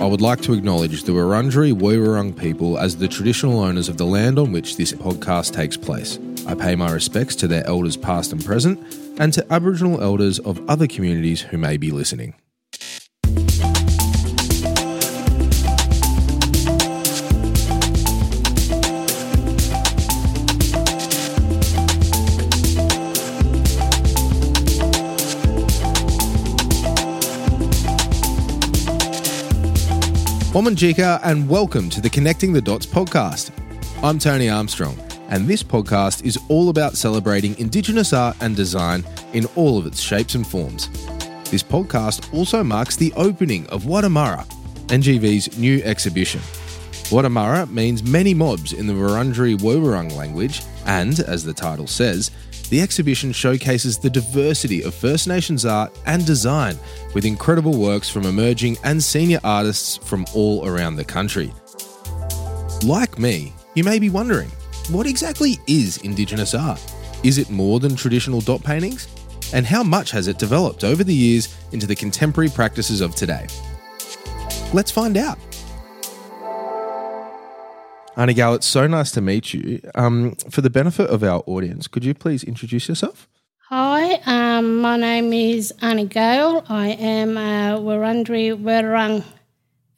I 0.00 0.06
would 0.06 0.20
like 0.20 0.40
to 0.42 0.54
acknowledge 0.54 1.02
the 1.02 1.10
Wurundjeri 1.10 1.72
Woiwurrung 1.72 2.38
people 2.38 2.78
as 2.78 2.96
the 2.96 3.08
traditional 3.08 3.58
owners 3.58 3.88
of 3.88 3.96
the 3.96 4.06
land 4.06 4.38
on 4.38 4.52
which 4.52 4.76
this 4.76 4.92
podcast 4.92 5.52
takes 5.52 5.76
place. 5.76 6.20
I 6.46 6.54
pay 6.54 6.76
my 6.76 6.92
respects 6.92 7.34
to 7.36 7.48
their 7.48 7.66
elders 7.66 7.96
past 7.96 8.30
and 8.30 8.44
present, 8.44 8.78
and 9.18 9.32
to 9.32 9.44
Aboriginal 9.52 10.00
elders 10.00 10.38
of 10.38 10.62
other 10.70 10.86
communities 10.86 11.40
who 11.40 11.58
may 11.58 11.76
be 11.76 11.90
listening. 11.90 12.34
Wominjeka, 30.58 31.20
and 31.22 31.48
welcome 31.48 31.88
to 31.88 32.00
the 32.00 32.10
Connecting 32.10 32.52
the 32.52 32.60
Dots 32.60 32.84
podcast. 32.84 33.52
I'm 34.02 34.18
Tony 34.18 34.48
Armstrong, 34.48 34.98
and 35.28 35.46
this 35.46 35.62
podcast 35.62 36.24
is 36.24 36.36
all 36.48 36.68
about 36.68 36.94
celebrating 36.94 37.56
Indigenous 37.60 38.12
art 38.12 38.36
and 38.40 38.56
design 38.56 39.04
in 39.34 39.46
all 39.54 39.78
of 39.78 39.86
its 39.86 40.00
shapes 40.00 40.34
and 40.34 40.44
forms. 40.44 40.88
This 41.48 41.62
podcast 41.62 42.34
also 42.34 42.64
marks 42.64 42.96
the 42.96 43.12
opening 43.12 43.68
of 43.68 43.84
Wurrdha 43.84 44.10
Marra, 44.10 44.44
NGV's 44.88 45.56
new 45.58 45.80
exhibition. 45.84 46.40
Wurrdha 47.10 47.32
Marra 47.32 47.70
means 47.70 48.02
many 48.02 48.34
mobs 48.34 48.74
in 48.74 48.86
the 48.86 48.92
Wurundjeri 48.92 49.56
Woiwurrung 49.56 50.14
language, 50.14 50.62
and, 50.84 51.18
as 51.20 51.42
the 51.42 51.54
title 51.54 51.86
says, 51.86 52.30
the 52.68 52.82
exhibition 52.82 53.32
showcases 53.32 53.96
the 53.96 54.10
diversity 54.10 54.82
of 54.82 54.94
First 54.94 55.26
Nations 55.26 55.64
art 55.64 55.98
and 56.04 56.26
design 56.26 56.78
with 57.14 57.24
incredible 57.24 57.78
works 57.78 58.10
from 58.10 58.26
emerging 58.26 58.76
and 58.84 59.02
senior 59.02 59.40
artists 59.42 59.96
from 59.96 60.26
all 60.34 60.68
around 60.68 60.96
the 60.96 61.04
country. 61.04 61.50
Like 62.84 63.18
me, 63.18 63.54
you 63.74 63.84
may 63.84 63.98
be 63.98 64.10
wondering 64.10 64.50
what 64.90 65.06
exactly 65.06 65.58
is 65.66 65.96
Indigenous 65.98 66.54
art? 66.54 66.80
Is 67.24 67.38
it 67.38 67.48
more 67.48 67.80
than 67.80 67.96
traditional 67.96 68.42
dot 68.42 68.62
paintings? 68.62 69.08
And 69.54 69.64
how 69.64 69.82
much 69.82 70.10
has 70.10 70.28
it 70.28 70.38
developed 70.38 70.84
over 70.84 71.02
the 71.02 71.14
years 71.14 71.56
into 71.72 71.86
the 71.86 71.96
contemporary 71.96 72.50
practices 72.50 73.00
of 73.00 73.14
today? 73.14 73.46
Let's 74.74 74.90
find 74.90 75.16
out. 75.16 75.38
Aunty 78.18 78.34
Gail, 78.34 78.54
it's 78.54 78.66
so 78.66 78.88
nice 78.88 79.12
to 79.12 79.20
meet 79.20 79.54
you. 79.54 79.80
Um, 79.94 80.34
for 80.50 80.60
the 80.60 80.70
benefit 80.70 81.08
of 81.08 81.22
our 81.22 81.44
audience, 81.46 81.86
could 81.86 82.04
you 82.04 82.14
please 82.14 82.42
introduce 82.42 82.88
yourself? 82.88 83.28
Hi, 83.68 84.14
um, 84.26 84.80
my 84.80 84.96
name 84.96 85.32
is 85.32 85.72
Aunty 85.82 86.06
Gail. 86.06 86.64
I 86.68 86.88
am 86.88 87.36
a 87.36 87.78
Wurundjeri 87.78 88.60
Wurrung 88.60 89.22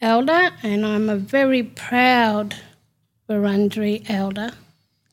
elder 0.03 0.51
and 0.63 0.85
I'm 0.85 1.09
a 1.09 1.17
very 1.17 1.63
proud 1.63 2.57
Wurundjeri 3.27 4.11
elder. 4.11 4.51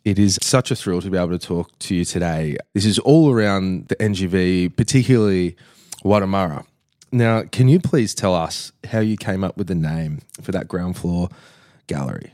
It 0.04 0.20
is 0.20 0.38
such 0.42 0.70
a 0.70 0.76
thrill 0.76 1.02
to 1.02 1.10
be 1.10 1.18
able 1.18 1.30
to 1.30 1.40
talk 1.40 1.80
to 1.80 1.96
you 1.96 2.04
today. 2.04 2.58
This 2.74 2.86
is 2.86 3.00
all 3.00 3.32
around 3.32 3.88
the 3.88 3.96
NGV, 3.96 4.76
particularly 4.76 5.56
Wurrdha 6.04 6.28
Marra. 6.28 6.66
Now, 7.14 7.44
can 7.44 7.70
you 7.70 7.80
please 7.80 8.14
tell 8.14 8.36
us 8.36 8.74
how 8.90 9.00
you 9.00 9.16
came 9.16 9.46
up 9.46 9.56
with 9.56 9.68
the 9.68 9.76
name 9.76 10.20
for 10.42 10.52
that 10.52 10.68
ground 10.68 10.98
floor 10.98 11.30
gallery? 11.88 12.34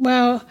Well, 0.00 0.44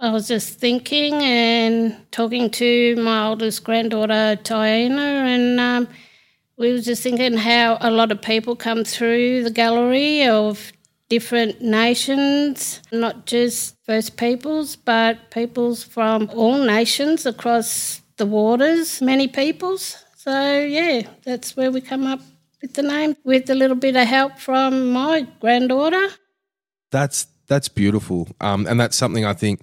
I 0.00 0.10
was 0.10 0.28
just 0.28 0.60
thinking 0.60 1.14
and 1.14 1.96
talking 2.12 2.50
to 2.50 2.94
my 2.96 3.26
oldest 3.26 3.64
granddaughter, 3.64 4.38
Tiana, 4.42 5.26
and 5.26 5.58
um, 5.58 5.88
we 6.56 6.72
were 6.72 6.78
just 6.78 7.02
thinking 7.02 7.36
how 7.36 7.78
a 7.80 7.90
lot 7.90 8.12
of 8.12 8.22
people 8.22 8.54
come 8.54 8.84
through 8.84 9.42
the 9.42 9.50
gallery 9.50 10.24
of 10.28 10.72
different 11.08 11.60
nations, 11.60 12.80
not 12.92 13.26
just 13.26 13.74
First 13.84 14.16
Peoples, 14.16 14.76
but 14.76 15.32
peoples 15.32 15.82
from 15.82 16.30
all 16.32 16.62
nations 16.64 17.26
across 17.26 18.02
the 18.18 18.26
waters, 18.26 19.02
many 19.02 19.26
peoples. 19.26 19.96
So, 20.16 20.60
yeah, 20.60 21.02
that's 21.24 21.56
where 21.56 21.72
we 21.72 21.80
come 21.80 22.06
up 22.06 22.20
with 22.60 22.74
the 22.74 22.82
name, 22.82 23.16
with 23.24 23.50
a 23.50 23.54
little 23.56 23.76
bit 23.76 23.96
of 23.96 24.06
help 24.06 24.38
from 24.38 24.92
my 24.92 25.26
granddaughter. 25.40 26.08
That's 26.92 27.26
that's 27.52 27.68
beautiful, 27.68 28.28
um, 28.40 28.66
and 28.66 28.80
that's 28.80 28.96
something 28.96 29.24
I 29.24 29.34
think 29.34 29.62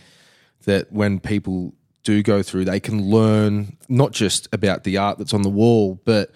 that 0.66 0.92
when 0.92 1.20
people 1.20 1.74
do 2.04 2.24
go 2.24 2.42
through, 2.44 2.66
they 2.66 2.80
can 2.80 3.10
learn 3.10 3.78
not 3.88 4.12
just 4.12 4.48
about 4.54 4.84
the 4.84 4.98
art 4.98 5.18
that's 5.18 5.34
on 5.34 5.42
the 5.42 5.50
wall, 5.50 6.02
but 6.06 6.32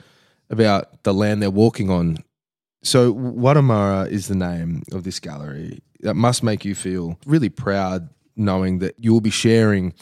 about 0.49 1.03
the 1.03 1.13
land 1.13 1.41
they're 1.41 1.49
walking 1.49 1.89
on. 1.89 2.17
So, 2.83 3.13
Wurrdha 3.13 3.63
Marra 3.63 4.09
is 4.09 4.27
the 4.27 4.35
name 4.35 4.83
of 4.91 5.03
this 5.03 5.19
gallery. 5.19 5.81
That 6.01 6.15
must 6.15 6.43
make 6.43 6.65
you 6.65 6.75
feel 6.75 7.17
really 7.25 7.49
proud 7.49 8.09
knowing 8.35 8.79
that 8.79 8.95
you'll 8.97 9.21
be 9.21 9.29
sharing 9.29 9.93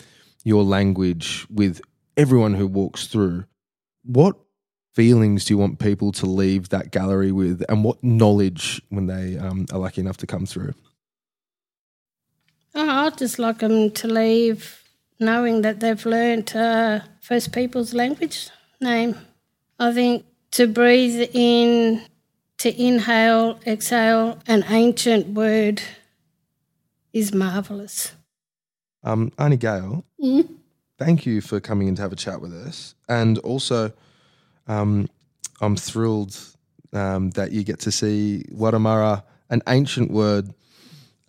your 0.43 0.63
language 0.63 1.45
with 1.49 1.81
everyone 2.17 2.55
who 2.55 2.65
walks 2.67 3.07
through. 3.07 3.45
What 4.03 4.35
feelings 4.95 5.45
do 5.45 5.53
you 5.53 5.57
want 5.57 5.79
people 5.79 6.11
to 6.13 6.25
leave 6.25 6.69
that 6.69 6.91
gallery 6.91 7.31
with, 7.31 7.63
and 7.69 7.83
what 7.83 8.03
knowledge 8.03 8.81
when 8.89 9.05
they 9.05 9.37
um, 9.37 9.65
are 9.71 9.79
lucky 9.79 10.01
enough 10.01 10.17
to 10.17 10.27
come 10.27 10.45
through? 10.45 10.73
I'd 13.01 13.17
just 13.17 13.39
like 13.39 13.59
them 13.59 13.89
to 13.91 14.07
leave 14.07 14.83
knowing 15.19 15.61
that 15.63 15.79
they've 15.79 16.05
learnt 16.05 16.55
uh, 16.55 16.99
First 17.19 17.51
Peoples 17.51 17.95
language 17.95 18.49
name. 18.79 19.15
I 19.79 19.91
think 19.91 20.25
to 20.51 20.67
breathe 20.67 21.29
in, 21.33 22.03
to 22.59 22.69
inhale, 22.81 23.59
exhale 23.65 24.37
an 24.47 24.63
ancient 24.69 25.29
word 25.29 25.81
is 27.11 27.33
marvellous. 27.33 28.11
Um, 29.03 29.31
Aunty 29.39 29.57
Gail, 29.57 30.05
Mm. 30.23 30.47
thank 30.99 31.25
you 31.25 31.41
for 31.41 31.59
coming 31.59 31.87
in 31.87 31.95
to 31.95 32.01
have 32.03 32.13
a 32.13 32.15
chat 32.15 32.39
with 32.39 32.53
us. 32.53 32.93
And 33.09 33.39
also, 33.39 33.91
um, 34.67 35.09
I'm 35.59 35.75
thrilled 35.75 36.37
um, 36.93 37.31
that 37.31 37.51
you 37.51 37.63
get 37.63 37.79
to 37.79 37.91
see 37.91 38.45
Wurrdha 38.53 38.79
Marra, 38.79 39.23
an 39.49 39.63
ancient 39.67 40.11
word, 40.11 40.53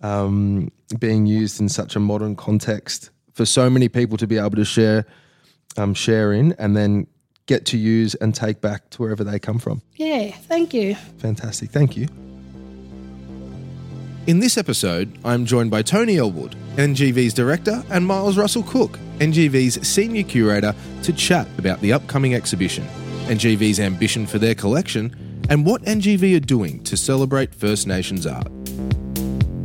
um, 0.02 0.70
being 0.98 1.26
used 1.26 1.60
in 1.60 1.68
such 1.68 1.96
a 1.96 2.00
modern 2.00 2.36
context 2.36 3.10
for 3.32 3.46
so 3.46 3.70
many 3.70 3.88
people 3.88 4.16
to 4.18 4.26
be 4.26 4.38
able 4.38 4.50
to 4.50 4.64
share, 4.64 5.06
um, 5.76 5.94
share 5.94 6.32
in, 6.32 6.52
and 6.58 6.76
then 6.76 7.06
get 7.46 7.66
to 7.66 7.78
use 7.78 8.14
and 8.16 8.34
take 8.34 8.60
back 8.60 8.90
to 8.90 9.02
wherever 9.02 9.24
they 9.24 9.38
come 9.38 9.58
from. 9.58 9.82
Yeah, 9.96 10.30
thank 10.30 10.72
you. 10.74 10.94
Fantastic. 11.18 11.70
Thank 11.70 11.96
you. 11.96 12.06
In 14.28 14.38
this 14.38 14.56
episode, 14.56 15.18
I'm 15.24 15.44
joined 15.44 15.72
by 15.72 15.82
Tony 15.82 16.16
Ellwood, 16.16 16.54
NGV's 16.76 17.34
director, 17.34 17.82
and 17.90 18.06
Myles 18.06 18.38
Russell-Cook, 18.38 18.96
NGV's 19.18 19.86
senior 19.86 20.22
curator, 20.22 20.74
to 21.02 21.12
chat 21.12 21.48
about 21.58 21.80
the 21.80 21.92
upcoming 21.92 22.32
exhibition, 22.34 22.86
NGV's 23.24 23.80
ambition 23.80 24.26
for 24.26 24.38
their 24.38 24.54
collection, 24.54 25.16
and 25.50 25.66
what 25.66 25.82
NGV 25.82 26.36
are 26.36 26.40
doing 26.40 26.84
to 26.84 26.96
celebrate 26.96 27.52
First 27.52 27.88
Nations 27.88 28.24
art. 28.24 28.46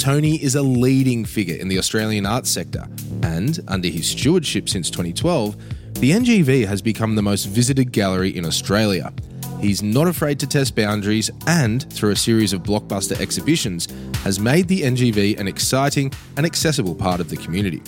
Tony 0.07 0.41
is 0.41 0.55
a 0.55 0.61
leading 0.61 1.25
figure 1.25 1.57
in 1.57 1.67
the 1.67 1.77
Australian 1.77 2.25
arts 2.25 2.49
sector, 2.49 2.87
and 3.23 3.59
under 3.67 3.89
his 3.89 4.07
stewardship 4.07 4.69
since 4.69 4.89
2012, 4.89 5.57
the 5.95 6.11
NGV 6.11 6.65
has 6.65 6.81
become 6.81 7.15
the 7.15 7.21
most 7.21 7.43
visited 7.43 7.91
gallery 7.91 8.29
in 8.29 8.45
Australia. 8.45 9.11
He's 9.59 9.83
not 9.83 10.07
afraid 10.07 10.39
to 10.39 10.47
test 10.47 10.77
boundaries 10.77 11.29
and, 11.45 11.91
through 11.91 12.11
a 12.11 12.15
series 12.15 12.53
of 12.53 12.63
blockbuster 12.63 13.19
exhibitions, 13.19 13.89
has 14.19 14.39
made 14.39 14.69
the 14.69 14.83
NGV 14.83 15.41
an 15.41 15.47
exciting 15.49 16.13
and 16.37 16.45
accessible 16.45 16.95
part 16.95 17.19
of 17.19 17.29
the 17.29 17.35
community. 17.35 17.81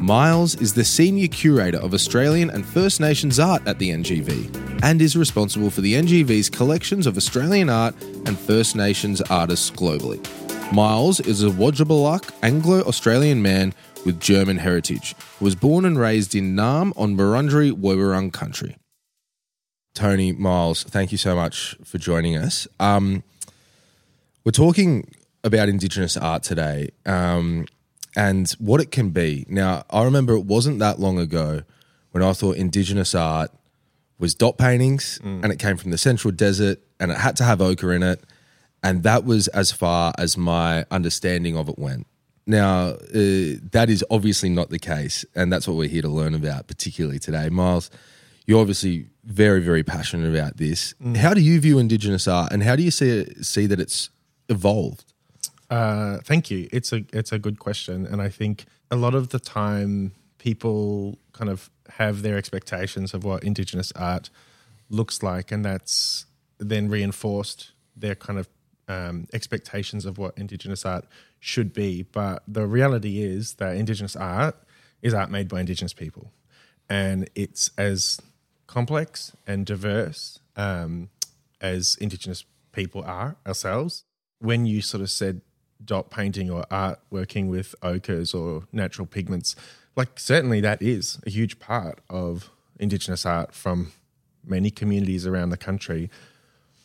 Myles 0.00 0.56
is 0.56 0.74
the 0.74 0.84
senior 0.84 1.28
curator 1.28 1.78
of 1.78 1.94
Australian 1.94 2.50
and 2.50 2.66
First 2.66 2.98
Nations 2.98 3.38
art 3.38 3.64
at 3.68 3.78
the 3.78 3.90
NGV 3.90 4.82
and 4.82 5.00
is 5.00 5.14
responsible 5.14 5.70
for 5.70 5.80
the 5.80 5.94
NGV's 5.94 6.50
collections 6.50 7.06
of 7.06 7.16
Australian 7.16 7.70
art 7.70 7.94
and 8.26 8.36
First 8.36 8.74
Nations 8.74 9.20
artists 9.20 9.70
globally. 9.70 10.18
Myles 10.72 11.18
is 11.18 11.42
a 11.42 11.48
Wotjobaluk 11.48 12.30
Anglo 12.44 12.82
Australian 12.82 13.42
man 13.42 13.74
with 14.06 14.20
German 14.20 14.58
heritage 14.58 15.16
who 15.38 15.44
was 15.44 15.56
born 15.56 15.84
and 15.84 15.98
raised 15.98 16.32
in 16.34 16.54
Naarm 16.54 16.92
on 16.96 17.16
Wurundjeri 17.16 17.72
Woiwurrung 17.72 18.32
country. 18.32 18.76
Tony 19.94 20.30
Myles, 20.30 20.84
thank 20.84 21.10
you 21.10 21.18
so 21.18 21.34
much 21.34 21.76
for 21.84 21.98
joining 21.98 22.36
us. 22.36 22.68
Um, 22.78 23.24
we're 24.44 24.52
talking 24.52 25.12
about 25.42 25.68
Indigenous 25.68 26.16
art 26.16 26.44
today 26.44 26.90
um, 27.04 27.66
and 28.14 28.48
what 28.60 28.80
it 28.80 28.92
can 28.92 29.10
be. 29.10 29.44
Now, 29.48 29.82
I 29.90 30.04
remember 30.04 30.34
it 30.34 30.44
wasn't 30.44 30.78
that 30.78 31.00
long 31.00 31.18
ago 31.18 31.62
when 32.12 32.22
I 32.22 32.32
thought 32.32 32.56
Indigenous 32.56 33.12
art 33.12 33.50
was 34.20 34.36
dot 34.36 34.56
paintings 34.56 35.18
and 35.24 35.46
it 35.46 35.58
came 35.58 35.76
from 35.76 35.90
the 35.90 35.98
Central 35.98 36.30
Desert 36.30 36.78
and 37.00 37.10
it 37.10 37.18
had 37.18 37.36
to 37.38 37.44
have 37.44 37.60
ochre 37.60 37.92
in 37.92 38.04
it. 38.04 38.22
And 38.82 39.02
that 39.02 39.24
was 39.24 39.48
as 39.48 39.72
far 39.72 40.12
as 40.18 40.36
my 40.36 40.84
understanding 40.90 41.56
of 41.56 41.68
it 41.68 41.78
went. 41.78 42.06
Now, 42.46 42.88
uh, 42.88 43.60
that 43.72 43.86
is 43.88 44.04
obviously 44.10 44.48
not 44.48 44.70
the 44.70 44.78
case. 44.78 45.24
And 45.34 45.52
that's 45.52 45.68
what 45.68 45.76
we're 45.76 45.88
here 45.88 46.02
to 46.02 46.08
learn 46.08 46.34
about, 46.34 46.66
particularly 46.66 47.18
today. 47.18 47.48
Myles, 47.48 47.90
you're 48.46 48.60
obviously 48.60 49.06
very, 49.24 49.60
very 49.60 49.82
passionate 49.82 50.28
about 50.34 50.56
this. 50.56 50.94
How 51.16 51.34
do 51.34 51.40
you 51.40 51.60
view 51.60 51.78
Indigenous 51.78 52.26
art 52.26 52.52
and 52.52 52.62
how 52.62 52.74
do 52.74 52.82
you 52.82 52.90
see, 52.90 53.26
see 53.42 53.66
that 53.66 53.78
it's 53.78 54.10
evolved? 54.48 55.04
Uh, 55.70 56.18
thank 56.24 56.50
you. 56.50 56.68
It's 56.72 56.92
a 56.92 57.04
it's 57.12 57.30
a 57.30 57.38
good 57.38 57.60
question, 57.60 58.04
and 58.04 58.20
I 58.20 58.28
think 58.28 58.64
a 58.90 58.96
lot 58.96 59.14
of 59.14 59.28
the 59.28 59.38
time 59.38 60.12
people 60.38 61.16
kind 61.32 61.48
of 61.48 61.70
have 61.90 62.22
their 62.22 62.36
expectations 62.36 63.14
of 63.14 63.22
what 63.22 63.44
Indigenous 63.44 63.92
art 63.94 64.30
looks 64.88 65.22
like, 65.22 65.52
and 65.52 65.64
that's 65.64 66.26
then 66.58 66.88
reinforced 66.88 67.70
their 67.96 68.16
kind 68.16 68.38
of 68.38 68.48
um, 68.90 69.28
expectations 69.32 70.04
of 70.04 70.18
what 70.18 70.36
Indigenous 70.36 70.84
art 70.84 71.04
should 71.38 71.72
be. 71.72 72.02
But 72.02 72.42
the 72.48 72.66
reality 72.66 73.22
is 73.22 73.54
that 73.54 73.76
Indigenous 73.76 74.16
art 74.16 74.56
is 75.00 75.14
art 75.14 75.30
made 75.30 75.48
by 75.48 75.60
Indigenous 75.60 75.94
people, 75.94 76.32
and 76.88 77.30
it's 77.36 77.70
as 77.78 78.20
complex 78.66 79.32
and 79.46 79.64
diverse 79.64 80.40
um, 80.56 81.08
as 81.60 81.96
Indigenous 82.00 82.44
people 82.72 83.02
are 83.04 83.36
ourselves. 83.46 84.04
When 84.40 84.66
you 84.66 84.82
sort 84.82 85.02
of 85.02 85.10
said 85.10 85.40
dot 85.82 86.10
painting 86.10 86.50
or 86.50 86.66
art 86.70 86.98
working 87.10 87.48
with 87.48 87.74
ochres 87.82 88.34
or 88.34 88.64
natural 88.72 89.06
pigments, 89.06 89.54
like 89.94 90.18
certainly 90.18 90.60
that 90.62 90.82
is 90.82 91.20
a 91.24 91.30
huge 91.30 91.60
part 91.60 92.00
of 92.10 92.50
Indigenous 92.80 93.24
art 93.24 93.54
from 93.54 93.92
many 94.44 94.70
communities 94.70 95.26
around 95.26 95.50
the 95.50 95.56
country. 95.56 96.10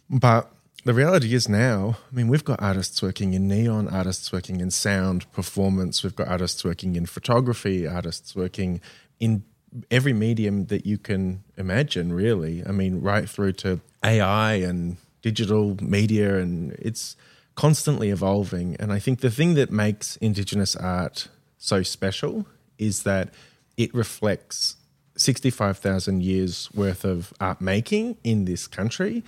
But 0.07 0.51
the 0.83 0.93
reality 0.93 1.33
is 1.33 1.49
now, 1.49 1.97
I 2.11 2.15
mean, 2.15 2.27
we've 2.27 2.43
got 2.43 2.61
artists 2.61 3.01
working 3.01 3.33
in 3.33 3.47
neon, 3.47 3.87
artists 3.87 4.31
working 4.31 4.59
in 4.59 4.69
sound, 4.69 5.31
performance, 5.31 6.03
we've 6.03 6.15
got 6.15 6.27
artists 6.27 6.63
working 6.63 6.95
in 6.95 7.05
photography, 7.05 7.87
artists 7.87 8.35
working 8.35 8.81
in 9.19 9.43
every 9.89 10.13
medium 10.13 10.65
that 10.67 10.85
you 10.85 10.97
can 10.97 11.43
imagine, 11.57 12.13
really. 12.13 12.63
I 12.65 12.71
mean, 12.71 13.01
right 13.01 13.27
through 13.27 13.53
to 13.53 13.81
AI 14.03 14.53
and 14.55 14.97
digital 15.21 15.75
media, 15.81 16.37
and 16.37 16.73
it's 16.73 17.15
constantly 17.55 18.09
evolving. 18.11 18.75
And 18.79 18.93
I 18.93 18.99
think 18.99 19.21
the 19.21 19.31
thing 19.31 19.55
that 19.55 19.71
makes 19.71 20.17
Indigenous 20.17 20.75
art 20.75 21.29
so 21.57 21.81
special 21.81 22.45
is 22.77 23.03
that 23.03 23.33
it 23.75 23.93
reflects 23.93 24.75
65,000 25.17 26.21
years 26.21 26.69
worth 26.73 27.05
of 27.05 27.33
art 27.39 27.61
making 27.61 28.17
in 28.23 28.45
this 28.45 28.67
country. 28.67 29.23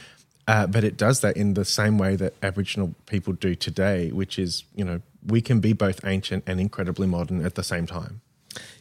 Uh, 0.48 0.66
but 0.66 0.84
it 0.84 0.96
does 0.96 1.20
that 1.20 1.36
in 1.36 1.56
the 1.56 1.66
same 1.66 1.98
way 1.98 2.16
that 2.16 2.34
Aboriginal 2.42 2.96
people 3.06 3.34
do 3.34 3.54
today, 3.54 4.10
which 4.12 4.40
is, 4.40 4.64
you 4.76 4.86
know, 4.86 5.02
we 5.26 5.42
can 5.42 5.60
be 5.60 5.74
both 5.74 6.06
ancient 6.06 6.44
and 6.48 6.60
incredibly 6.60 7.06
modern 7.06 7.46
at 7.46 7.56
the 7.56 7.64
same 7.64 7.86
time. 7.86 8.22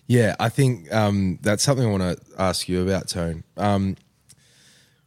Yeah, 0.06 0.36
I 0.38 0.48
think 0.48 0.92
um, 0.94 1.38
that's 1.42 1.64
something 1.64 1.84
I 1.84 1.90
want 1.90 2.02
to 2.02 2.18
ask 2.38 2.68
you 2.68 2.82
about, 2.82 3.08
Tone. 3.08 3.42
Um, 3.56 3.96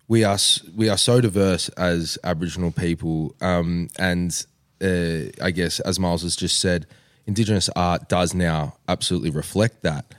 we 0.09 0.23
are 0.23 0.37
we 0.75 0.89
are 0.89 0.97
so 0.97 1.21
diverse 1.21 1.69
as 1.69 2.17
Aboriginal 2.23 2.71
people, 2.71 3.35
um, 3.39 3.89
and 3.97 4.45
uh, 4.81 5.31
I 5.41 5.51
guess 5.51 5.79
as 5.81 5.99
Myles 5.99 6.23
has 6.23 6.35
just 6.35 6.59
said, 6.59 6.87
Indigenous 7.25 7.69
art 7.75 8.09
does 8.09 8.33
now 8.33 8.75
absolutely 8.89 9.29
reflect 9.29 9.83
that. 9.83 10.13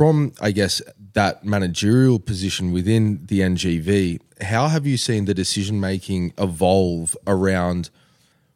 From 0.00 0.32
I 0.40 0.52
guess 0.52 0.80
that 1.12 1.44
managerial 1.44 2.18
position 2.18 2.72
within 2.72 3.26
the 3.26 3.40
NGV, 3.40 4.18
how 4.40 4.68
have 4.68 4.86
you 4.86 4.96
seen 4.96 5.26
the 5.26 5.34
decision 5.34 5.78
making 5.78 6.32
evolve 6.38 7.14
around 7.26 7.90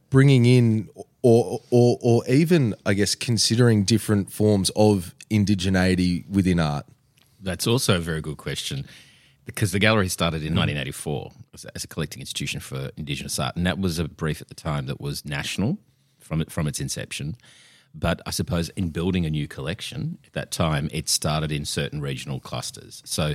bringing 0.09 0.47
in 0.47 0.89
or, 1.21 1.61
or 1.71 1.99
or 2.01 2.27
even 2.29 2.75
I 2.87 2.95
guess 2.95 3.15
considering 3.15 3.85
different 3.85 4.33
forms 4.33 4.71
of 4.75 5.15
indigeneity 5.31 6.27
within 6.31 6.59
art? 6.59 6.87
That's 7.43 7.67
also 7.67 7.97
a 7.97 8.01
very 8.01 8.23
good 8.23 8.39
question 8.39 8.87
because 9.45 9.71
the 9.71 9.79
gallery 9.79 10.09
started 10.09 10.41
in 10.41 10.55
mm. 10.55 10.65
1984 10.65 11.31
as 11.53 11.67
a, 11.67 11.71
as 11.75 11.85
a 11.85 11.89
collecting 11.89 12.21
institution 12.21 12.59
for 12.59 12.89
Indigenous 12.97 13.39
art, 13.39 13.55
and 13.55 13.67
that 13.67 13.79
was 13.79 13.99
a 13.99 14.09
brief 14.09 14.41
at 14.41 14.49
the 14.49 14.55
time 14.55 14.87
that 14.87 14.99
was 14.99 15.27
national 15.27 15.77
from 16.19 16.41
it, 16.41 16.51
from 16.51 16.67
its 16.67 16.81
inception. 16.81 17.37
But 17.95 18.21
I 18.27 18.31
suppose 18.31 18.71
in 18.71 18.89
building 18.89 19.25
a 19.25 19.31
new 19.31 19.47
collection 19.47 20.19
at 20.27 20.33
that 20.33 20.51
time, 20.51 20.91
it 20.93 21.09
started 21.09 21.53
in 21.53 21.65
certain 21.65 22.01
regional 22.01 22.41
clusters. 22.41 23.03
So 23.05 23.35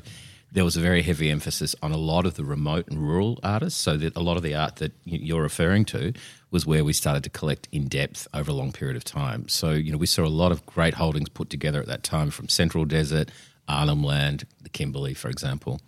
there 0.52 0.66
was 0.66 0.76
a 0.76 0.82
very 0.82 1.02
heavy 1.02 1.30
emphasis 1.30 1.76
on 1.82 1.92
a 1.92 1.98
lot 1.98 2.26
of 2.26 2.36
the 2.36 2.44
remote 2.44 2.88
and 2.88 3.00
rural 3.00 3.40
artists. 3.44 3.80
So 3.80 3.98
that 3.98 4.16
a 4.16 4.20
lot 4.20 4.38
of 4.38 4.44
the 4.44 4.56
art 4.56 4.78
that 4.78 4.94
you're 5.06 5.42
referring 5.42 5.86
to 5.86 6.14
was 6.52 6.66
where 6.66 6.84
we 6.84 6.94
started 6.94 7.24
to 7.24 7.30
collect 7.30 7.68
in 7.72 7.88
depth 7.88 8.28
over 8.34 8.52
a 8.52 8.54
long 8.54 8.72
period 8.72 8.98
of 8.98 9.04
time. 9.04 9.48
So 9.48 9.72
you 9.72 9.92
know 9.92 9.98
we 9.98 10.08
saw 10.08 10.26
a 10.26 10.28
lot 10.28 10.52
of 10.52 10.66
great 10.66 10.96
holdings 10.96 11.30
put 11.30 11.50
together 11.50 11.80
at 11.80 11.88
that 11.88 12.04
time 12.04 12.32
from 12.32 12.50
Central 12.50 12.86
Desert, 12.86 13.32
Arnhem 13.68 14.04
Land, 14.04 14.46
the 14.62 14.70
Kimberley, 14.70 15.14
for 15.14 15.30
example. 15.30 15.80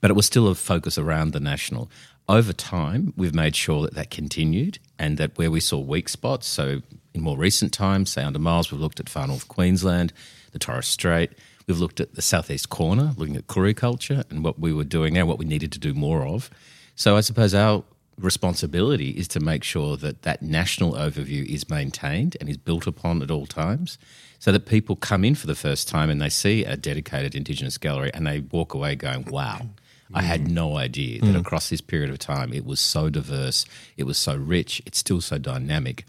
But 0.00 0.10
it 0.10 0.14
was 0.14 0.26
still 0.26 0.48
a 0.48 0.54
focus 0.54 0.98
around 0.98 1.32
the 1.32 1.40
national. 1.40 1.90
Over 2.28 2.52
time, 2.52 3.12
we've 3.16 3.34
made 3.34 3.54
sure 3.54 3.82
that 3.82 3.94
that 3.94 4.10
continued 4.10 4.78
and 4.98 5.16
that 5.18 5.38
where 5.38 5.50
we 5.50 5.60
saw 5.60 5.78
weak 5.78 6.08
spots, 6.08 6.46
so 6.46 6.82
in 7.16 7.22
more 7.22 7.36
recent 7.36 7.72
times, 7.72 8.10
say 8.10 8.22
under 8.22 8.38
Myles, 8.38 8.70
we've 8.70 8.80
looked 8.80 9.00
at 9.00 9.08
far 9.08 9.26
north 9.26 9.48
Queensland, 9.48 10.12
the 10.52 10.58
Torres 10.58 10.86
Strait, 10.86 11.30
we've 11.66 11.80
looked 11.80 12.00
at 12.00 12.14
the 12.14 12.22
southeast 12.22 12.68
corner, 12.68 13.12
looking 13.16 13.36
at 13.36 13.46
Koori 13.46 13.74
culture 13.74 14.22
and 14.30 14.44
what 14.44 14.58
we 14.58 14.72
were 14.72 14.84
doing 14.84 15.14
there, 15.14 15.26
what 15.26 15.38
we 15.38 15.44
needed 15.44 15.72
to 15.72 15.78
do 15.78 15.94
more 15.94 16.24
of. 16.24 16.50
So 16.94 17.16
I 17.16 17.20
suppose 17.20 17.54
our 17.54 17.82
responsibility 18.18 19.10
is 19.10 19.28
to 19.28 19.40
make 19.40 19.62
sure 19.62 19.96
that 19.96 20.22
that 20.22 20.40
national 20.40 20.92
overview 20.92 21.44
is 21.44 21.68
maintained 21.68 22.36
and 22.40 22.48
is 22.48 22.56
built 22.56 22.86
upon 22.86 23.22
at 23.22 23.30
all 23.30 23.46
times 23.46 23.98
so 24.38 24.52
that 24.52 24.66
people 24.66 24.96
come 24.96 25.24
in 25.24 25.34
for 25.34 25.46
the 25.46 25.54
first 25.54 25.88
time 25.88 26.08
and 26.08 26.20
they 26.20 26.28
see 26.28 26.64
a 26.64 26.76
dedicated 26.76 27.34
Indigenous 27.34 27.76
gallery 27.76 28.10
and 28.14 28.26
they 28.26 28.40
walk 28.40 28.74
away 28.74 28.94
going, 28.94 29.24
wow. 29.24 29.68
I 30.14 30.22
had 30.22 30.48
no 30.48 30.76
idea 30.76 31.20
that 31.20 31.26
mm. 31.34 31.40
across 31.40 31.68
this 31.68 31.80
period 31.80 32.10
of 32.10 32.20
time 32.20 32.52
it 32.52 32.64
was 32.64 32.78
so 32.78 33.10
diverse, 33.10 33.66
it 33.96 34.04
was 34.04 34.16
so 34.16 34.36
rich, 34.36 34.80
it's 34.86 34.98
still 34.98 35.20
so 35.20 35.36
dynamic. 35.36 36.04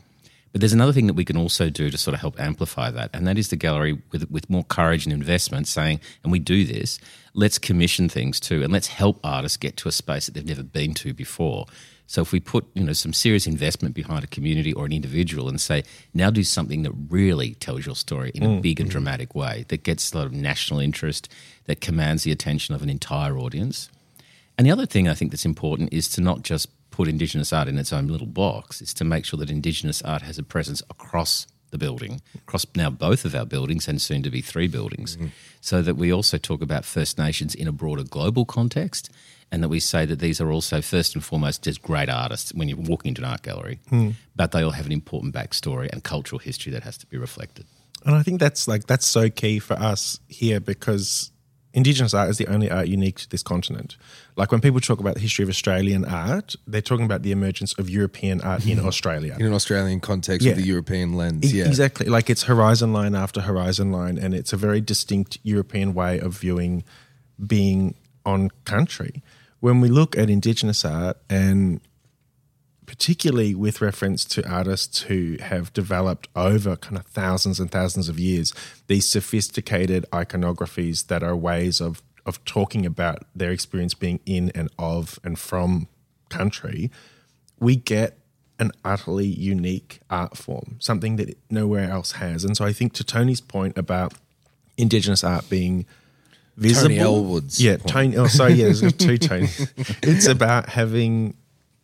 But 0.57 0.62
there's 0.62 0.74
another 0.74 0.92
thing 0.92 1.06
that 1.06 1.13
we 1.13 1.24
can 1.24 1.38
also 1.38 1.69
do 1.69 1.92
to 1.92 2.00
sort 2.00 2.15
of 2.15 2.19
help 2.19 2.39
amplify 2.39 2.89
that, 2.89 3.12
and 3.13 3.27
that 3.27 3.38
is 3.38 3.50
the 3.50 3.56
gallery 3.56 4.01
with, 4.12 4.27
with 4.31 4.50
more 4.50 4.63
courage 4.63 5.06
and 5.06 5.13
investment 5.13 5.68
saying, 5.68 6.00
and 6.24 6.31
we 6.31 6.39
do 6.39 6.65
this, 6.65 6.98
let's 7.36 7.59
commission 7.59 8.09
things 8.09 8.39
too, 8.39 8.63
and 8.63 8.74
let's 8.74 8.88
help 8.88 9.19
artists 9.24 9.56
get 9.56 9.77
to 9.77 9.88
a 9.88 9.92
space 9.92 10.25
that 10.25 10.33
they've 10.33 10.48
never 10.48 10.63
been 10.63 10.95
to 10.95 11.13
before. 11.13 11.68
So 12.07 12.24
if 12.24 12.31
we 12.31 12.39
put 12.39 12.65
you 12.74 12.83
know 12.83 12.94
some 12.94 13.13
serious 13.13 13.45
investment 13.45 13.94
behind 13.94 14.24
a 14.24 14.27
community 14.27 14.74
or 14.74 14.88
an 14.88 14.94
individual 14.94 15.48
and 15.48 15.62
say 15.62 15.83
now 16.15 16.31
do 16.31 16.44
something 16.44 16.81
that 16.81 16.94
really 17.07 17.54
tells 17.54 17.86
your 17.86 17.95
story 17.95 18.31
in 18.33 18.42
a 18.42 18.48
mm. 18.48 18.59
big 18.59 18.80
and 18.80 18.89
dramatic 18.89 19.36
way 19.36 19.63
that 19.68 19.83
gets 19.83 20.12
a 20.12 20.18
lot 20.18 20.25
of 20.25 20.33
national 20.33 20.80
interest 20.80 21.31
that 21.65 21.81
commands 21.81 22.24
the 22.24 22.31
attention 22.31 22.74
of 22.74 22.81
an 22.81 22.89
entire 22.89 23.38
audience. 23.38 23.92
And 24.57 24.65
the 24.65 24.71
other 24.71 24.88
thing 24.88 25.07
I 25.07 25.13
think 25.13 25.30
that's 25.30 25.45
important 25.45 25.94
is 25.94 26.09
to 26.09 26.21
not 26.21 26.42
just 26.42 26.68
put 26.98 27.08
Indigenous 27.08 27.54
art 27.54 27.68
in 27.68 27.78
its 27.78 27.94
own 27.94 28.08
little 28.08 28.26
box. 28.26 28.81
It's 28.81 28.94
to 28.95 29.04
make 29.06 29.24
sure 29.24 29.38
that 29.38 29.52
Indigenous 29.52 30.02
art 30.02 30.24
has 30.24 30.40
a 30.40 30.44
presence 30.44 30.81
across 30.90 31.45
the 31.69 31.78
building, 31.78 32.21
across 32.33 32.66
now 32.76 32.90
both 32.90 33.24
of 33.24 33.36
our 33.36 33.45
buildings 33.45 33.88
and 33.88 34.02
soon 34.02 34.24
to 34.24 34.31
be 34.31 34.42
three 34.42 34.68
buildings, 34.68 35.16
mm-hmm. 35.16 35.28
so 35.62 35.83
that 35.83 35.94
we 35.94 36.12
also 36.12 36.40
talk 36.40 36.60
about 36.60 36.86
First 36.86 37.19
Nations 37.19 37.54
in 37.54 37.68
a 37.68 37.71
broader 37.71 38.04
global 38.04 38.45
context 38.45 39.12
and 39.52 39.62
that 39.62 39.69
we 39.69 39.80
say 39.80 40.07
that 40.07 40.18
these 40.18 40.42
are 40.42 40.52
also 40.52 40.81
first 40.81 41.14
and 41.14 41.24
foremost 41.24 41.64
just 41.64 41.83
great 41.83 42.10
artists 42.10 42.52
when 42.56 42.68
you're 42.68 42.80
walking 42.80 43.10
into 43.10 43.21
an 43.21 43.30
art 43.30 43.44
gallery, 43.44 43.80
mm. 43.92 44.16
but 44.36 44.52
they 44.52 44.64
all 44.64 44.71
have 44.71 44.88
an 44.88 44.92
important 44.92 45.36
backstory 45.36 45.88
and 45.94 46.04
cultural 46.04 46.40
history 46.40 46.71
that 46.71 46.81
has 46.81 46.98
to 46.98 47.06
be 47.06 47.18
reflected. 47.18 47.68
And 48.06 48.16
I 48.16 48.24
think 48.24 48.40
that's 48.40 48.68
like 48.68 48.88
that's 48.88 49.06
so 49.06 49.30
key 49.30 49.60
for 49.60 49.76
us 49.76 50.19
here 50.28 50.60
because 50.60 51.31
Indigenous 51.78 52.16
art 52.16 52.31
is 52.31 52.40
the 52.40 52.48
only 52.48 52.72
art 52.72 52.88
unique 52.88 53.18
to 53.18 53.30
this 53.30 53.44
continent. 53.44 53.98
Like 54.36 54.52
when 54.52 54.62
people 54.62 54.80
talk 54.80 55.00
about 55.00 55.14
the 55.14 55.19
history 55.19 55.44
of 55.44 55.50
Australian 55.50 56.06
art, 56.06 56.56
they're 56.66 56.81
talking 56.81 57.06
about 57.06 57.22
the 57.22 57.31
emergence 57.31 57.78
of 57.78 57.88
European 57.88 58.42
art 58.42 58.66
in 58.66 58.80
Australia. 58.80 59.36
In 59.40 59.46
an 59.46 59.54
Australian 59.54 60.00
context 60.00 60.44
yeah. 60.44 60.54
with 60.54 60.64
the 60.64 60.68
European 60.68 61.14
lens. 61.14 61.54
E- 61.54 61.60
yeah. 61.60 61.68
Exactly. 61.68 62.07
Like 62.07 62.31
it's 62.31 62.44
horizon 62.44 62.94
line 62.94 63.14
after 63.14 63.42
horizon 63.42 63.92
line, 63.92 64.18
and 64.18 64.34
it's 64.34 64.54
a 64.54 64.57
very 64.57 64.81
distinct 64.81 65.38
European 65.44 65.94
way 65.94 66.19
of 66.19 66.34
viewing 66.34 66.84
being 67.46 67.94
on 68.26 68.50
country 68.66 69.22
when 69.60 69.80
we 69.80 69.88
look 69.88 70.18
at 70.18 70.31
Indigenous 70.31 70.84
art, 70.84 71.18
and 71.30 71.80
particularly 72.88 73.54
with 73.54 73.82
reference 73.82 74.26
to 74.26 74.50
artists 74.50 75.02
who 75.04 75.36
have 75.42 75.72
developed 75.74 76.28
over 76.36 76.76
kind 76.76 76.98
of 76.98 77.06
thousands 77.06 77.60
and 77.60 77.70
thousands 77.70 78.10
of 78.10 78.18
years, 78.18 78.54
these 78.88 79.08
sophisticated 79.08 80.06
iconographies 80.12 81.08
that 81.08 81.22
are 81.22 81.36
ways 81.36 81.80
of 81.80 82.02
of 82.26 82.44
talking 82.44 82.86
about 82.86 83.24
their 83.34 83.52
experience 83.52 83.94
being 83.94 84.20
in 84.26 84.52
and 84.54 84.70
of 84.78 85.18
and 85.24 85.40
from 85.40 85.88
country, 86.30 86.92
we 87.58 87.76
get 87.76 88.18
an 88.60 88.72
utterly 88.84 89.28
unique 89.28 90.00
art 90.10 90.36
form, 90.36 90.76
something 90.80 91.16
that 91.16 91.38
nowhere 91.50 91.90
else 91.90 92.14
has. 92.14 92.44
And 92.44 92.58
so 92.58 92.66
I 92.66 92.74
think 92.74 92.92
to 92.94 93.04
Tony's 93.04 93.40
point 93.40 93.78
about 93.78 94.14
Indigenous 94.78 95.24
art 95.24 95.50
being 95.50 95.86
visible. 96.58 96.90
Tony 96.90 97.00
Ellwood's. 97.00 97.64
Yeah, 97.64 97.78
Tony. 97.78 98.18
Oh, 98.18 98.28
sorry. 98.28 98.54
Yeah, 98.54 98.66
there's 98.74 98.82
two 98.94 99.18
Tonys. 99.18 99.72
it's 100.04 100.28
about 100.28 100.70
having 100.70 101.36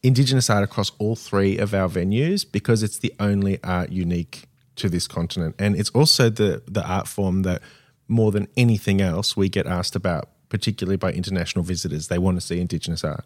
Indigenous 0.04 0.50
art 0.50 0.64
across 0.64 0.92
all 1.00 1.16
three 1.16 1.58
of 1.58 1.74
our 1.74 1.88
venues 1.88 2.46
because 2.50 2.84
it's 2.84 3.00
the 3.00 3.14
only 3.20 3.58
art 3.64 3.90
unique 3.92 4.44
to 4.76 4.90
this 4.90 5.08
continent, 5.08 5.56
and 5.58 5.76
it's 5.76 5.90
also 5.92 6.30
the 6.30 6.62
the 6.68 6.86
art 6.86 7.08
form 7.08 7.44
that 7.44 7.62
more 8.08 8.32
than 8.32 8.48
anything 8.58 9.02
else 9.02 9.38
we 9.38 9.48
get 9.48 9.66
asked 9.66 9.96
about, 9.96 10.30
particularly 10.50 10.98
by 10.98 11.12
international 11.12 11.64
visitors. 11.64 12.10
They 12.10 12.18
want 12.18 12.38
to 12.38 12.42
see 12.42 12.60
Indigenous 12.60 13.04
art. 13.04 13.24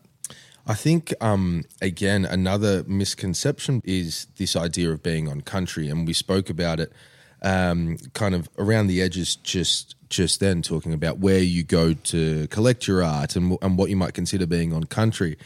I 0.68 0.76
think 0.76 1.14
um, 1.20 1.64
again 1.82 2.26
another 2.26 2.84
misconception 2.88 3.82
is 3.84 4.28
this 4.38 4.56
idea 4.56 4.92
of 4.92 5.02
being 5.02 5.28
on 5.28 5.42
country, 5.42 5.90
and 5.90 6.06
we 6.06 6.14
spoke 6.14 6.50
about 6.50 6.80
it 6.80 6.94
um, 7.42 7.98
kind 8.14 8.36
of 8.36 8.50
around 8.58 8.88
the 8.88 9.02
edges 9.02 9.36
just 9.36 9.96
just 10.10 10.40
then, 10.40 10.62
talking 10.62 10.94
about 10.94 11.20
where 11.20 11.40
you 11.40 11.64
go 11.64 11.94
to 11.94 12.48
collect 12.48 12.88
your 12.88 13.04
art 13.04 13.36
and, 13.36 13.58
and 13.62 13.78
what 13.78 13.90
you 13.90 13.98
might 13.98 14.14
consider 14.14 14.46
being 14.46 14.72
on 14.74 14.86
country. 14.86 15.38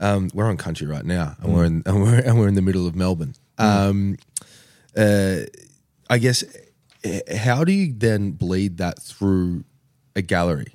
Um, 0.00 0.30
we're 0.32 0.46
on 0.46 0.56
country 0.56 0.86
right 0.86 1.04
now, 1.04 1.36
and 1.40 1.54
we're 1.54 1.64
in 1.64 1.82
and 1.86 2.02
we're, 2.02 2.20
and 2.20 2.38
we're 2.38 2.48
in 2.48 2.54
the 2.54 2.62
middle 2.62 2.86
of 2.86 2.94
Melbourne. 2.94 3.34
Um, 3.58 4.16
uh, 4.96 5.40
I 6.08 6.18
guess 6.18 6.44
how 7.36 7.64
do 7.64 7.72
you 7.72 7.92
then 7.96 8.32
bleed 8.32 8.78
that 8.78 9.00
through 9.00 9.64
a 10.16 10.22
gallery? 10.22 10.74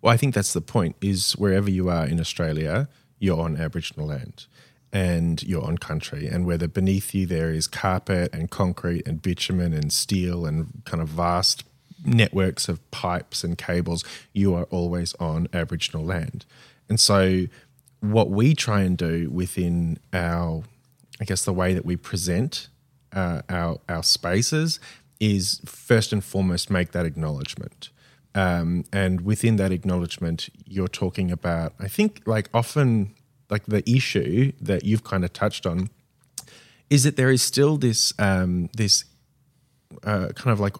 Well, 0.00 0.12
I 0.12 0.16
think 0.16 0.34
that's 0.34 0.52
the 0.52 0.60
point 0.60 0.96
is 1.00 1.32
wherever 1.32 1.70
you 1.70 1.88
are 1.88 2.06
in 2.06 2.18
Australia, 2.18 2.88
you're 3.18 3.40
on 3.40 3.56
Aboriginal 3.56 4.08
land 4.08 4.46
and 4.92 5.42
you're 5.42 5.64
on 5.64 5.78
country. 5.78 6.26
And 6.26 6.44
whether 6.44 6.66
beneath 6.66 7.14
you 7.14 7.24
there 7.24 7.50
is 7.50 7.66
carpet 7.66 8.34
and 8.34 8.50
concrete 8.50 9.06
and 9.06 9.22
bitumen 9.22 9.72
and 9.72 9.92
steel 9.92 10.44
and 10.44 10.82
kind 10.84 11.02
of 11.02 11.08
vast 11.08 11.64
networks 12.04 12.68
of 12.68 12.90
pipes 12.90 13.44
and 13.44 13.56
cables, 13.56 14.04
you 14.32 14.54
are 14.54 14.64
always 14.64 15.14
on 15.14 15.48
Aboriginal 15.52 16.04
land. 16.04 16.44
And 16.88 16.98
so, 16.98 17.46
what 18.02 18.30
we 18.30 18.54
try 18.54 18.82
and 18.82 18.98
do 18.98 19.30
within 19.30 19.98
our, 20.12 20.64
I 21.20 21.24
guess, 21.24 21.44
the 21.44 21.52
way 21.52 21.72
that 21.72 21.86
we 21.86 21.96
present 21.96 22.68
uh, 23.12 23.42
our 23.48 23.78
our 23.88 24.02
spaces 24.02 24.80
is 25.20 25.60
first 25.64 26.12
and 26.12 26.22
foremost 26.22 26.68
make 26.70 26.90
that 26.92 27.06
acknowledgement. 27.06 27.90
Um, 28.34 28.84
and 28.92 29.20
within 29.20 29.56
that 29.56 29.70
acknowledgement, 29.70 30.48
you're 30.66 30.88
talking 30.88 31.30
about, 31.30 31.74
I 31.78 31.86
think, 31.86 32.22
like 32.26 32.48
often, 32.52 33.14
like 33.48 33.66
the 33.66 33.88
issue 33.88 34.52
that 34.60 34.84
you've 34.84 35.04
kind 35.04 35.24
of 35.24 35.32
touched 35.32 35.64
on 35.66 35.90
is 36.90 37.04
that 37.04 37.16
there 37.16 37.30
is 37.30 37.42
still 37.42 37.76
this 37.76 38.12
um, 38.18 38.68
this 38.76 39.04
uh, 40.02 40.28
kind 40.34 40.52
of 40.52 40.58
like 40.58 40.76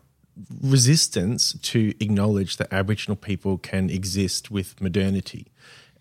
resistance 0.61 1.53
to 1.63 1.95
acknowledge 2.01 2.57
that 2.57 2.73
Aboriginal 2.73 3.17
people 3.17 3.59
can 3.59 3.91
exist 3.91 4.51
with 4.51 4.81
modernity, 4.81 5.47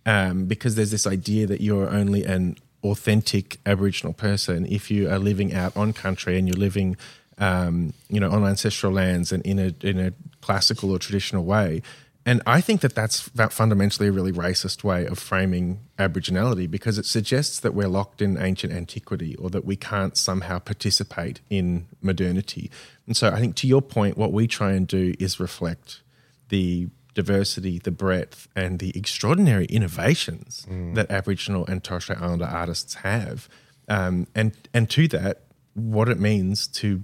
um, 0.05 0.45
because 0.45 0.75
there's 0.75 0.91
this 0.91 1.07
idea 1.07 1.47
that 1.47 1.61
you're 1.61 1.89
only 1.89 2.23
an 2.23 2.57
authentic 2.83 3.59
Aboriginal 3.65 4.13
person 4.13 4.65
if 4.65 4.89
you 4.89 5.09
are 5.09 5.19
living 5.19 5.53
out 5.53 5.75
on 5.77 5.93
country 5.93 6.37
and 6.37 6.47
you're 6.47 6.57
living, 6.57 6.97
um, 7.37 7.93
you 8.09 8.19
know, 8.19 8.31
on 8.31 8.43
ancestral 8.43 8.91
lands 8.91 9.31
and 9.31 9.45
in 9.45 9.59
a 9.59 9.73
in 9.81 9.99
a 9.99 10.13
classical 10.41 10.91
or 10.91 10.99
traditional 10.99 11.43
way. 11.43 11.81
And 12.23 12.41
I 12.45 12.61
think 12.61 12.81
that 12.81 12.93
that's 12.93 13.29
that 13.29 13.51
fundamentally 13.51 14.07
a 14.07 14.11
really 14.11 14.31
racist 14.31 14.83
way 14.83 15.05
of 15.05 15.17
framing 15.17 15.79
Aboriginality 15.97 16.69
because 16.69 16.99
it 16.99 17.05
suggests 17.05 17.59
that 17.61 17.73
we're 17.73 17.87
locked 17.87 18.21
in 18.21 18.37
ancient 18.37 18.71
antiquity 18.71 19.35
or 19.37 19.49
that 19.49 19.65
we 19.65 19.75
can't 19.75 20.15
somehow 20.15 20.59
participate 20.59 21.41
in 21.49 21.87
modernity. 22.01 22.69
And 23.07 23.17
so 23.17 23.29
I 23.29 23.39
think 23.39 23.55
to 23.57 23.67
your 23.67 23.81
point, 23.81 24.17
what 24.17 24.31
we 24.31 24.45
try 24.45 24.73
and 24.73 24.87
do 24.87 25.15
is 25.19 25.39
reflect 25.39 26.01
the 26.49 26.89
diversity, 27.13 27.79
the 27.79 27.91
breadth, 27.91 28.47
and 28.55 28.79
the 28.79 28.91
extraordinary 28.97 29.65
innovations 29.65 30.65
that 30.95 31.09
Aboriginal 31.11 31.65
and 31.67 31.83
Torres 31.83 32.03
Strait 32.03 32.19
Islander 32.21 32.45
artists 32.45 32.93
have. 32.95 33.49
Um, 33.89 34.27
and, 34.33 34.53
and 34.73 34.89
to 34.91 35.07
that, 35.09 35.41
what 35.73 36.07
it 36.09 36.19
means 36.19 36.67
to 36.67 37.03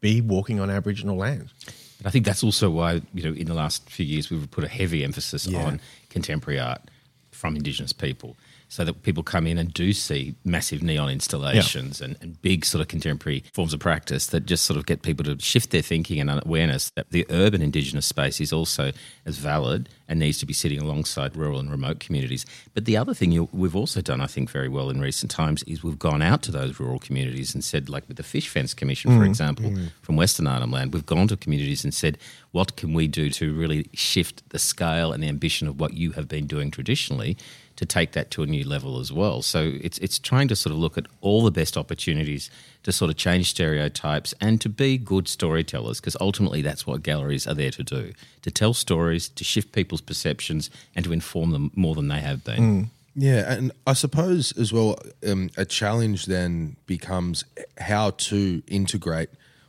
be 0.00 0.20
walking 0.20 0.60
on 0.60 0.70
Aboriginal 0.70 1.16
land. 1.16 1.50
And 1.98 2.06
I 2.06 2.10
think 2.10 2.24
that's 2.24 2.42
also 2.44 2.70
why, 2.70 3.02
you 3.14 3.22
know, 3.22 3.32
in 3.36 3.46
the 3.46 3.54
last 3.54 3.88
few 3.90 4.04
years, 4.06 4.30
we've 4.30 4.50
put 4.50 4.64
a 4.64 4.68
heavy 4.68 5.04
emphasis 5.04 5.46
Yeah. 5.46 5.64
on 5.64 5.80
contemporary 6.10 6.60
art 6.60 6.82
from 7.30 7.56
Indigenous 7.56 7.92
people 7.92 8.36
so 8.72 8.86
that 8.86 9.02
people 9.02 9.22
come 9.22 9.46
in 9.46 9.58
and 9.58 9.74
do 9.74 9.92
see 9.92 10.34
massive 10.46 10.82
neon 10.82 11.10
installations 11.10 12.00
and, 12.00 12.16
and 12.22 12.40
big 12.40 12.64
sort 12.64 12.80
of 12.80 12.88
contemporary 12.88 13.44
forms 13.52 13.74
of 13.74 13.80
practice 13.80 14.28
that 14.28 14.46
just 14.46 14.64
sort 14.64 14.78
of 14.78 14.86
get 14.86 15.02
people 15.02 15.22
to 15.22 15.38
shift 15.40 15.72
their 15.72 15.82
thinking 15.82 16.18
and 16.18 16.30
awareness 16.42 16.90
that 16.96 17.10
the 17.10 17.26
urban 17.28 17.60
Indigenous 17.60 18.06
space 18.06 18.40
is 18.40 18.50
also 18.50 18.90
as 19.26 19.36
valid 19.36 19.90
and 20.08 20.18
needs 20.18 20.38
to 20.38 20.46
be 20.46 20.54
sitting 20.54 20.80
alongside 20.80 21.36
rural 21.36 21.58
and 21.58 21.70
remote 21.70 22.00
communities. 22.00 22.46
But 22.72 22.86
the 22.86 22.96
other 22.96 23.12
thing 23.12 23.30
you, 23.30 23.50
we've 23.52 23.76
also 23.76 24.00
done, 24.00 24.22
I 24.22 24.26
think, 24.26 24.48
very 24.48 24.70
well 24.70 24.88
in 24.88 25.02
recent 25.02 25.30
times 25.30 25.62
is 25.64 25.84
we've 25.84 25.98
gone 25.98 26.22
out 26.22 26.40
to 26.44 26.50
those 26.50 26.80
rural 26.80 26.98
communities 26.98 27.54
and 27.54 27.62
said, 27.62 27.90
like 27.90 28.08
with 28.08 28.16
the 28.16 28.22
Fish 28.22 28.48
Fence 28.48 28.72
Commission, 28.72 29.10
for 29.10 29.24
mm. 29.24 29.28
example, 29.28 29.66
mm. 29.66 29.90
from 30.00 30.16
Western 30.16 30.46
Arnhem 30.46 30.70
Land, 30.70 30.94
we've 30.94 31.04
gone 31.04 31.28
to 31.28 31.36
communities 31.36 31.84
and 31.84 31.92
said, 31.92 32.16
what 32.52 32.76
can 32.76 32.94
we 32.94 33.06
do 33.06 33.28
to 33.28 33.52
really 33.52 33.90
shift 33.92 34.48
the 34.48 34.58
scale 34.58 35.12
and 35.12 35.22
the 35.22 35.28
ambition 35.28 35.68
of 35.68 35.78
what 35.78 35.92
you 35.92 36.12
have 36.12 36.26
been 36.26 36.46
doing 36.46 36.70
traditionally 36.70 37.36
to 37.82 37.86
take 37.86 38.12
that 38.12 38.30
to 38.30 38.44
a 38.44 38.46
new 38.46 38.62
level 38.62 39.00
as 39.00 39.12
well. 39.12 39.42
So 39.42 39.72
it's 39.80 39.98
it's 39.98 40.20
trying 40.20 40.46
to 40.48 40.54
sort 40.54 40.72
of 40.72 40.78
look 40.78 40.96
at 40.96 41.06
all 41.20 41.42
the 41.42 41.50
best 41.50 41.76
opportunities 41.76 42.48
to 42.84 42.92
sort 42.92 43.10
of 43.10 43.16
change 43.16 43.50
stereotypes 43.50 44.32
and 44.40 44.60
to 44.60 44.68
be 44.68 44.96
good 44.96 45.26
storytellers 45.26 46.00
because 46.00 46.16
ultimately 46.20 46.62
that's 46.62 46.86
what 46.86 47.02
galleries 47.02 47.44
are 47.44 47.54
there 47.54 47.72
to 47.72 47.82
do 47.82 48.12
to 48.42 48.50
tell 48.52 48.72
stories 48.72 49.28
to 49.28 49.42
shift 49.42 49.72
people's 49.72 50.00
perceptions 50.00 50.70
and 50.94 51.04
to 51.04 51.12
inform 51.12 51.50
them 51.50 51.72
more 51.74 51.96
than 51.96 52.06
they 52.06 52.20
have 52.20 52.44
been 52.44 52.90
Yeah, 53.14 53.52
and 53.52 53.72
I 53.86 53.92
suppose 53.92 54.56
as 54.56 54.72
well, 54.72 54.96
um, 55.28 55.50
a 55.58 55.66
challenge 55.66 56.24
then 56.24 56.76
becomes 56.86 57.44
how 57.76 58.12
to 58.30 58.62
integrate 58.66 59.28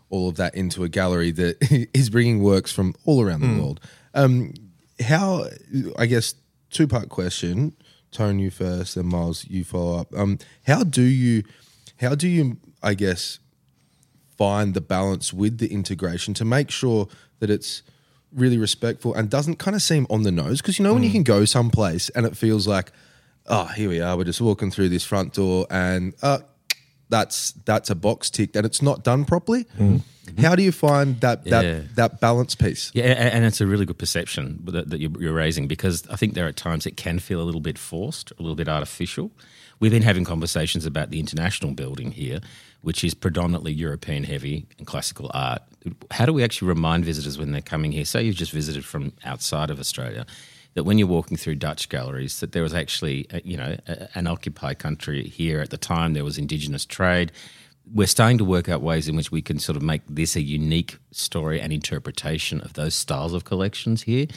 all 0.10 0.30
of 0.30 0.38
that 0.38 0.56
into 0.56 0.86
a 0.86 0.88
gallery 0.88 1.32
that 1.32 1.58
is 1.94 2.10
bringing 2.10 2.42
works 2.42 2.72
from 2.72 2.96
all 3.04 3.22
around 3.22 3.42
the 3.42 3.62
world. 3.62 3.82
Um, 4.14 4.54
how, 5.02 5.50
I 5.98 6.06
guess, 6.06 6.36
two 6.74 6.88
part 6.88 7.10
question. 7.10 7.74
Tone, 8.14 8.40
you 8.40 8.50
first, 8.52 8.96
and 8.96 9.10
Myles, 9.10 9.46
you 9.50 9.64
follow 9.64 10.00
up. 10.00 10.16
Um, 10.16 10.40
how 10.66 10.84
do 10.84 11.02
you, 11.02 11.44
how 12.00 12.16
do 12.16 12.28
you, 12.28 12.58
I 12.82 12.94
guess, 12.94 13.40
find 14.38 14.74
the 14.74 14.82
balance 14.82 15.34
with 15.34 15.58
the 15.58 15.68
integration 15.68 16.34
to 16.36 16.46
make 16.46 16.72
sure 16.72 17.08
that 17.40 17.50
it's 17.50 17.84
really 18.32 18.58
respectful 18.58 19.14
and 19.14 19.30
doesn't 19.30 19.58
kind 19.58 19.76
of 19.76 19.82
seem 19.82 20.08
on 20.10 20.24
the 20.24 20.32
nose 20.32 20.62
because 20.62 20.80
you 20.80 20.84
know 20.84 20.94
when 20.94 21.04
you 21.04 21.12
can 21.12 21.24
go 21.24 21.46
someplace 21.46 22.10
and 22.10 22.26
it 22.26 22.36
feels 22.36 22.68
like 22.68 22.92
oh 23.46 23.66
here 23.66 23.90
we 23.90 24.02
are 24.02 24.18
we're 24.18 24.24
just 24.24 24.42
walking 24.42 24.72
through 24.72 24.90
this 24.90 25.04
front 25.04 25.34
door 25.34 25.68
and 25.70 26.16
uh 26.24 26.40
that's 27.14 27.52
that's 27.70 27.90
a 27.92 27.96
box 28.08 28.30
ticked 28.30 28.56
and 28.58 28.66
it's 28.66 28.82
not 28.82 29.04
done 29.04 29.24
properly 29.24 29.64
mm-hmm. 29.78 30.42
how 30.42 30.56
do 30.56 30.64
you 30.64 30.72
find 30.72 31.22
that 31.22 31.38
that 31.54 31.66
Yeah. 31.66 31.82
that 31.96 32.12
balance 32.20 32.56
piece 32.56 32.84
Yeah, 32.94 33.36
and 33.36 33.46
it's 33.46 33.62
a 33.62 33.68
really 33.68 33.86
good 33.86 34.00
perception 34.06 34.44
that, 34.76 34.90
that 34.90 35.00
you're, 35.00 35.16
you're 35.24 35.38
raising 35.46 35.68
because 35.68 35.96
I 36.10 36.16
think 36.16 36.34
there 36.34 36.48
are 36.48 36.52
times 36.68 36.86
it 36.86 36.98
can 37.06 37.20
feel 37.20 37.40
a 37.40 37.48
little 37.50 37.62
bit 37.70 37.78
forced, 37.78 38.28
a 38.40 38.42
little 38.42 38.56
bit 38.56 38.68
artificial. 38.68 39.28
We've 39.80 39.92
been 39.98 40.08
having 40.12 40.26
conversations 40.26 40.86
about 40.86 41.08
the 41.12 41.20
international 41.20 41.72
building 41.74 42.10
here, 42.14 42.40
which 42.88 43.04
is 43.04 43.14
predominantly 43.14 43.74
European 43.74 44.24
heavy 44.24 44.66
and 44.78 44.88
classical 44.88 45.30
art. 45.34 45.62
How 46.18 46.26
do 46.26 46.34
we 46.34 46.44
actually 46.44 46.70
remind 46.70 47.06
visitors 47.06 47.38
when 47.38 47.52
they're 47.52 47.70
coming 47.74 47.92
here? 47.92 48.06
Say 48.06 48.24
you've 48.24 48.42
just 48.46 48.54
visited 48.54 48.84
from 48.86 49.12
outside 49.32 49.70
of 49.74 49.80
Australia, 49.80 50.26
that 50.74 50.84
when 50.84 50.98
you're 50.98 51.08
walking 51.08 51.38
through 51.38 51.56
Dutch 51.56 51.90
galleries, 51.90 52.40
that 52.40 52.52
there 52.52 52.64
was 52.64 52.74
actually, 52.74 53.28
uh, 53.32 53.40
you 53.44 53.58
know, 53.58 53.78
a, 53.88 54.10
an 54.16 54.28
occupied 54.28 54.80
country 54.80 55.24
here 55.24 55.60
at 55.60 55.70
the 55.70 55.78
time. 55.78 56.14
There 56.14 56.24
was 56.24 56.38
indigenous 56.38 56.86
trade. 56.86 57.32
We're 57.94 58.08
starting 58.08 58.38
to 58.38 58.46
work 58.46 58.70
out 58.70 58.82
ways 58.82 59.08
in 59.08 59.16
which 59.16 59.32
we 59.32 59.42
can 59.42 59.60
sort 59.60 59.76
of 59.76 59.84
make 59.84 60.02
this 60.08 60.36
a 60.36 60.42
unique 60.42 60.98
story 61.12 61.60
and 61.60 61.74
interpretation 61.74 62.62
of 62.62 62.74
those 62.74 62.96
styles 62.96 63.34
of 63.34 63.44
collections 63.44 64.04
here 64.04 64.28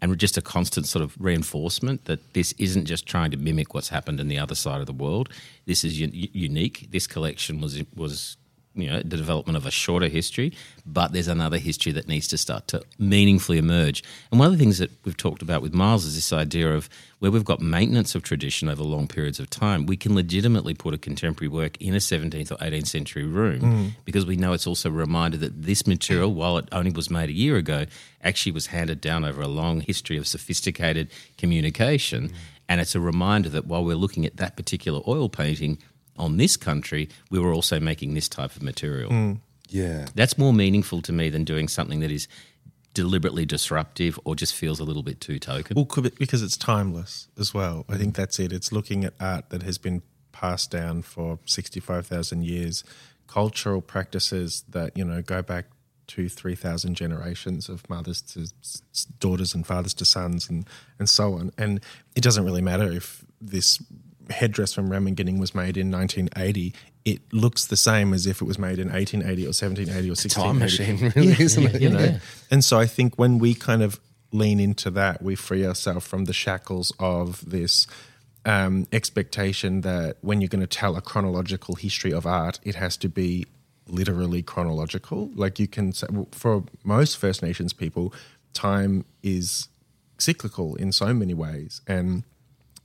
and 0.00 0.18
just 0.18 0.36
a 0.36 0.42
constant 0.42 0.86
sort 0.86 1.02
of 1.02 1.16
reinforcement 1.18 2.04
that 2.04 2.34
this 2.34 2.52
isn't 2.58 2.84
just 2.84 3.06
trying 3.06 3.30
to 3.30 3.36
mimic 3.36 3.74
what's 3.74 3.88
happened 3.88 4.20
in 4.20 4.28
the 4.28 4.38
other 4.38 4.54
side 4.54 4.80
of 4.80 4.86
the 4.86 4.92
world. 4.92 5.28
This 5.64 5.84
is 5.84 5.98
unique. 6.00 6.88
This 6.90 7.06
collection 7.06 7.60
was 7.60 7.82
was 7.94 8.36
you 8.76 8.90
know 8.90 8.98
the 8.98 9.16
development 9.16 9.56
of 9.56 9.66
a 9.66 9.70
shorter 9.70 10.08
history 10.08 10.52
but 10.86 11.12
there's 11.12 11.28
another 11.28 11.58
history 11.58 11.90
that 11.92 12.06
needs 12.06 12.28
to 12.28 12.38
start 12.38 12.68
to 12.68 12.80
meaningfully 12.98 13.58
emerge. 13.58 14.04
And 14.30 14.38
one 14.38 14.46
of 14.46 14.52
the 14.52 14.58
things 14.58 14.78
that 14.78 14.90
we've 15.04 15.16
talked 15.16 15.42
about 15.42 15.60
with 15.60 15.74
Myles 15.74 16.04
is 16.04 16.14
this 16.14 16.32
idea 16.32 16.72
of 16.72 16.88
where 17.18 17.30
we've 17.30 17.44
got 17.44 17.60
maintenance 17.60 18.14
of 18.14 18.22
tradition 18.22 18.68
over 18.68 18.84
long 18.84 19.08
periods 19.08 19.40
of 19.40 19.50
time 19.50 19.86
we 19.86 19.96
can 19.96 20.14
legitimately 20.14 20.74
put 20.74 20.94
a 20.94 20.98
contemporary 20.98 21.48
work 21.48 21.80
in 21.80 21.94
a 21.94 21.98
17th 21.98 22.52
or 22.52 22.56
18th 22.56 22.86
century 22.86 23.24
room 23.24 23.60
mm. 23.60 23.90
because 24.04 24.24
we 24.24 24.36
know 24.36 24.52
it's 24.52 24.66
also 24.66 24.88
a 24.88 24.92
reminder 24.92 25.36
that 25.36 25.62
this 25.62 25.86
material 25.86 26.32
while 26.32 26.58
it 26.58 26.68
only 26.70 26.92
was 26.92 27.10
made 27.10 27.28
a 27.28 27.32
year 27.32 27.56
ago 27.56 27.86
actually 28.22 28.52
was 28.52 28.66
handed 28.66 29.00
down 29.00 29.24
over 29.24 29.40
a 29.40 29.48
long 29.48 29.80
history 29.80 30.16
of 30.16 30.26
sophisticated 30.26 31.10
communication. 31.36 32.28
Mm. 32.28 32.34
And 32.68 32.80
it's 32.80 32.94
a 32.94 33.00
reminder 33.00 33.48
that 33.50 33.66
while 33.66 33.84
we're 33.84 33.96
looking 33.96 34.26
at 34.26 34.36
that 34.36 34.56
particular 34.56 35.00
oil 35.06 35.28
painting 35.28 35.78
on 36.18 36.36
this 36.36 36.56
country, 36.56 37.08
we 37.30 37.38
were 37.38 37.52
also 37.52 37.78
making 37.80 38.14
this 38.14 38.28
type 38.28 38.54
of 38.56 38.62
material. 38.62 39.10
Mm. 39.10 39.38
yeah 39.68 40.06
That's 40.14 40.36
more 40.38 40.52
meaningful 40.52 41.02
to 41.02 41.12
me 41.12 41.28
than 41.30 41.44
doing 41.44 41.68
something 41.68 42.00
that 42.00 42.10
is 42.10 42.28
deliberately 42.94 43.44
disruptive 43.44 44.18
or 44.24 44.34
just 44.34 44.54
feels 44.54 44.80
a 44.80 44.84
little 44.84 45.02
bit 45.02 45.20
too 45.20 45.38
token. 45.38 45.74
Well, 45.74 45.84
could 45.84 46.06
it- 46.06 46.18
because 46.18 46.42
it's 46.42 46.56
timeless 46.56 47.28
as 47.38 47.52
well. 47.52 47.84
I 47.88 47.96
think 47.98 48.14
that's 48.14 48.38
it. 48.38 48.52
It's 48.52 48.72
looking 48.72 49.04
at 49.04 49.12
art 49.20 49.50
that 49.50 49.62
has 49.62 49.76
been 49.78 50.02
passed 50.32 50.70
down 50.70 51.02
for 51.02 51.38
65,000 51.44 52.42
years, 52.44 52.84
cultural 53.26 53.80
practices 53.82 54.64
that, 54.70 54.96
you 54.96 55.04
know, 55.04 55.20
go 55.22 55.42
back 55.42 55.66
two, 56.06 56.28
three 56.28 56.54
thousand 56.54 56.94
generations 56.94 57.68
of 57.68 57.82
mothers 57.90 58.20
to 58.22 58.46
daughters 59.18 59.54
and 59.54 59.66
fathers 59.66 59.92
to 59.92 60.04
sons 60.04 60.48
and 60.48 60.64
and 61.00 61.08
so 61.10 61.34
on. 61.34 61.50
And 61.58 61.80
it 62.14 62.22
doesn't 62.22 62.44
really 62.44 62.62
matter 62.62 62.90
if 62.92 63.24
this 63.40 63.82
headdress 64.30 64.72
from 64.72 64.90
Ramingining 64.90 65.38
was 65.38 65.54
made 65.54 65.76
in 65.76 65.90
1980. 65.90 66.74
It 67.04 67.20
looks 67.32 67.66
the 67.66 67.76
same 67.76 68.12
as 68.12 68.26
if 68.26 68.40
it 68.40 68.44
was 68.44 68.58
made 68.58 68.78
in 68.78 68.88
1880 68.88 69.44
or 69.44 69.54
1780 69.54 70.08
or 70.08 70.10
1680. 70.10 70.42
Time 70.42 70.58
machine, 70.58 71.12
really, 71.16 71.44
isn't 71.44 71.74
it? 71.74 71.80
You 71.80 71.88
know, 71.90 72.18
and 72.50 72.64
so 72.64 72.78
I 72.78 72.86
think 72.86 73.16
when 73.16 73.38
we 73.38 73.54
kind 73.54 73.82
of 73.82 74.00
lean 74.32 74.60
into 74.60 74.90
that, 74.90 75.22
we 75.22 75.34
free 75.34 75.64
ourselves 75.64 76.06
from 76.06 76.24
the 76.24 76.32
shackles 76.32 76.92
of 76.98 77.48
this 77.48 77.86
um, 78.44 78.86
expectation 78.92 79.80
that 79.82 80.16
when 80.20 80.40
you're 80.40 80.48
going 80.48 80.60
to 80.60 80.66
tell 80.66 80.96
a 80.96 81.00
chronological 81.00 81.74
history 81.74 82.12
of 82.12 82.26
art, 82.26 82.60
it 82.62 82.76
has 82.76 82.96
to 82.98 83.08
be 83.08 83.46
literally 83.88 84.42
chronological. 84.42 85.30
Like 85.34 85.58
you 85.58 85.68
can 85.68 85.92
say, 85.92 86.06
well, 86.10 86.28
for 86.32 86.64
most 86.84 87.18
First 87.18 87.42
Nations 87.42 87.72
people, 87.72 88.12
time 88.52 89.04
is 89.22 89.68
cyclical 90.18 90.76
in 90.76 90.92
so 90.92 91.12
many 91.12 91.34
ways, 91.34 91.80
and 91.86 92.24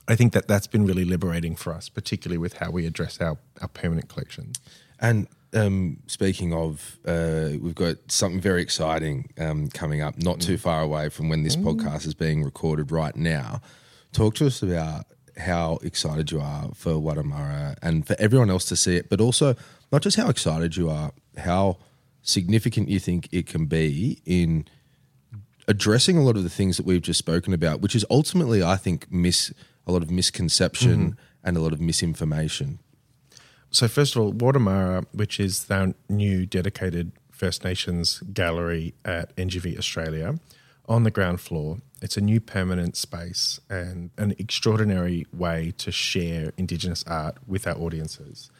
I 0.08 0.16
think 0.16 0.32
that 0.32 0.48
that's 0.48 0.66
been 0.66 0.86
really 0.86 1.04
liberating 1.04 1.56
for 1.56 1.72
us, 1.72 1.88
particularly 1.88 2.38
with 2.38 2.54
how 2.54 2.70
we 2.70 2.86
address 2.86 3.20
our, 3.20 3.38
our 3.60 3.68
permanent 3.68 4.08
collections. 4.08 4.60
And 5.00 5.28
um, 5.54 5.98
speaking 6.06 6.52
of, 6.52 6.98
uh, 7.06 7.50
we've 7.60 7.74
got 7.74 7.96
something 8.08 8.40
very 8.40 8.62
exciting 8.62 9.30
um, 9.38 9.68
coming 9.68 10.00
up, 10.00 10.16
not 10.22 10.40
too 10.40 10.56
far 10.56 10.82
away 10.82 11.08
from 11.08 11.28
when 11.28 11.42
this 11.42 11.56
podcast 11.56 12.06
is 12.06 12.14
being 12.14 12.42
recorded 12.42 12.90
right 12.90 13.14
now. 13.14 13.60
Talk 14.12 14.34
to 14.36 14.46
us 14.46 14.62
about 14.62 15.06
how 15.36 15.78
excited 15.82 16.30
you 16.30 16.40
are 16.40 16.70
for 16.74 16.92
Wurrdha 16.92 17.24
Marra 17.24 17.76
and 17.82 18.06
for 18.06 18.16
everyone 18.18 18.50
else 18.50 18.64
to 18.66 18.76
see 18.76 18.96
it, 18.96 19.08
but 19.08 19.20
also 19.20 19.54
not 19.90 20.02
just 20.02 20.16
how 20.16 20.28
excited 20.28 20.76
you 20.76 20.90
are, 20.90 21.12
how 21.38 21.78
significant 22.22 22.88
you 22.88 22.98
think 22.98 23.28
it 23.32 23.46
can 23.46 23.66
be 23.66 24.20
in 24.24 24.66
addressing 25.68 26.16
a 26.16 26.22
lot 26.22 26.36
of 26.36 26.42
the 26.42 26.50
things 26.50 26.76
that 26.76 26.86
we've 26.86 27.02
just 27.02 27.18
spoken 27.18 27.52
about, 27.52 27.80
which 27.80 27.94
is 27.94 28.04
ultimately, 28.10 28.62
I 28.62 28.76
think, 28.76 29.10
miss 29.10 29.52
a 29.86 29.92
lot 29.92 30.02
of 30.02 30.10
misconception 30.10 31.00
mm-hmm. 31.00 31.46
and 31.46 31.56
a 31.56 31.60
lot 31.60 31.72
of 31.72 31.80
misinformation. 31.80 32.78
So 33.70 33.88
first 33.88 34.14
of 34.14 34.22
all, 34.22 34.32
Wurrdha 34.32 34.60
Marra, 34.60 35.06
which 35.12 35.40
is 35.40 35.66
our 35.70 35.94
new 36.08 36.44
dedicated 36.46 37.12
First 37.30 37.64
Nations 37.64 38.20
gallery 38.32 38.94
at 39.04 39.34
NGV 39.36 39.78
Australia, 39.78 40.38
on 40.88 41.04
the 41.04 41.10
ground 41.10 41.40
floor. 41.40 41.78
It's 42.02 42.16
a 42.16 42.20
new 42.20 42.40
permanent 42.40 42.96
space 42.96 43.60
and 43.70 44.10
an 44.18 44.34
extraordinary 44.38 45.26
way 45.32 45.72
to 45.78 45.90
share 45.90 46.52
Indigenous 46.56 47.02
art 47.06 47.38
with 47.46 47.66
our 47.66 47.76
audiences. 47.76 48.50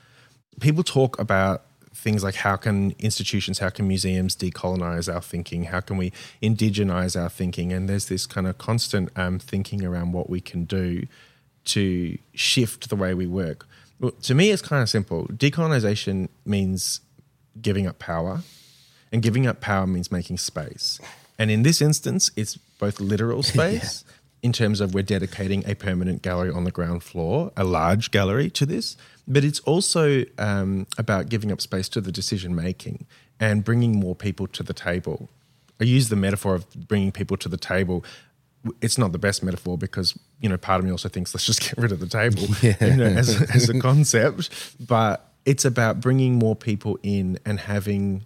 People 0.60 0.82
talk 0.82 1.18
about 1.18 1.64
things 1.94 2.24
like 2.24 2.36
how 2.36 2.56
can 2.56 2.94
institutions, 2.98 3.58
how 3.58 3.70
can 3.70 3.86
museums 3.86 4.34
decolonize 4.34 5.12
our 5.12 5.20
thinking, 5.20 5.64
how 5.64 5.80
can 5.80 5.96
we 5.96 6.12
indigenize 6.42 7.20
our 7.20 7.28
thinking, 7.28 7.72
and 7.72 7.88
there's 7.88 8.06
this 8.06 8.26
kind 8.26 8.46
of 8.46 8.58
constant 8.58 9.10
um, 9.16 9.38
thinking 9.38 9.84
around 9.84 10.12
what 10.12 10.28
we 10.28 10.40
can 10.40 10.64
do 10.64 11.06
to 11.64 12.18
shift 12.34 12.88
the 12.88 12.96
way 12.96 13.14
we 13.14 13.26
work. 13.26 13.66
Well, 14.00 14.12
to 14.22 14.34
me, 14.34 14.50
it's 14.50 14.62
kind 14.62 14.82
of 14.82 14.88
simple. 14.88 15.26
Decolonization 15.28 16.28
means 16.44 17.00
giving 17.60 17.86
up 17.86 17.98
power, 17.98 18.40
and 19.12 19.22
giving 19.22 19.46
up 19.46 19.60
power 19.60 19.86
means 19.86 20.10
making 20.10 20.38
space. 20.38 20.98
And 21.38 21.50
in 21.50 21.62
this 21.62 21.80
instance, 21.80 22.30
it's 22.36 22.56
both 22.56 23.00
literal 23.00 23.42
space 23.54 24.04
in 24.42 24.52
terms 24.52 24.80
of 24.80 24.92
we're 24.92 25.02
dedicating 25.02 25.64
a 25.66 25.74
permanent 25.74 26.22
gallery 26.22 26.50
on 26.50 26.64
the 26.64 26.70
ground 26.70 27.02
floor, 27.02 27.52
a 27.56 27.64
large 27.64 28.10
gallery 28.10 28.50
to 28.50 28.66
this, 28.66 28.96
but 29.26 29.44
it's 29.44 29.60
also 29.60 30.24
um, 30.38 30.86
about 30.98 31.28
giving 31.28 31.52
up 31.52 31.60
space 31.60 31.88
to 31.90 32.00
the 32.00 32.10
decision 32.10 32.54
making 32.54 33.06
and 33.38 33.64
bringing 33.64 33.98
more 33.98 34.16
people 34.16 34.46
to 34.48 34.62
the 34.62 34.74
table. 34.74 35.30
I 35.80 35.84
use 35.84 36.08
the 36.08 36.16
metaphor 36.16 36.54
of 36.54 36.88
bringing 36.88 37.12
people 37.12 37.36
to 37.38 37.48
the 37.48 37.56
table 37.56 38.04
it's 38.80 38.98
not 38.98 39.12
the 39.12 39.18
best 39.18 39.42
metaphor 39.42 39.76
because 39.76 40.18
you 40.40 40.48
know 40.48 40.56
part 40.56 40.78
of 40.78 40.84
me 40.84 40.90
also 40.90 41.08
thinks 41.08 41.34
let's 41.34 41.46
just 41.46 41.60
get 41.60 41.76
rid 41.76 41.92
of 41.92 42.00
the 42.00 42.06
table 42.06 42.42
you 42.62 42.96
know, 42.96 43.04
as, 43.04 43.42
as 43.50 43.68
a 43.68 43.78
concept 43.80 44.50
but 44.78 45.32
it's 45.44 45.64
about 45.64 46.00
bringing 46.00 46.36
more 46.36 46.54
people 46.54 46.98
in 47.02 47.38
and 47.44 47.58
having 47.58 48.24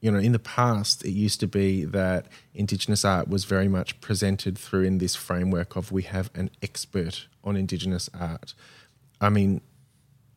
you 0.00 0.10
know 0.10 0.18
in 0.18 0.32
the 0.32 0.38
past 0.38 1.04
it 1.04 1.10
used 1.10 1.40
to 1.40 1.46
be 1.46 1.84
that 1.84 2.26
indigenous 2.54 3.04
art 3.04 3.28
was 3.28 3.44
very 3.44 3.68
much 3.68 4.00
presented 4.00 4.56
through 4.58 4.84
in 4.84 4.98
this 4.98 5.14
framework 5.14 5.76
of 5.76 5.92
we 5.92 6.02
have 6.02 6.30
an 6.34 6.50
expert 6.62 7.26
on 7.44 7.56
indigenous 7.56 8.08
art. 8.18 8.54
I 9.20 9.28
mean 9.28 9.60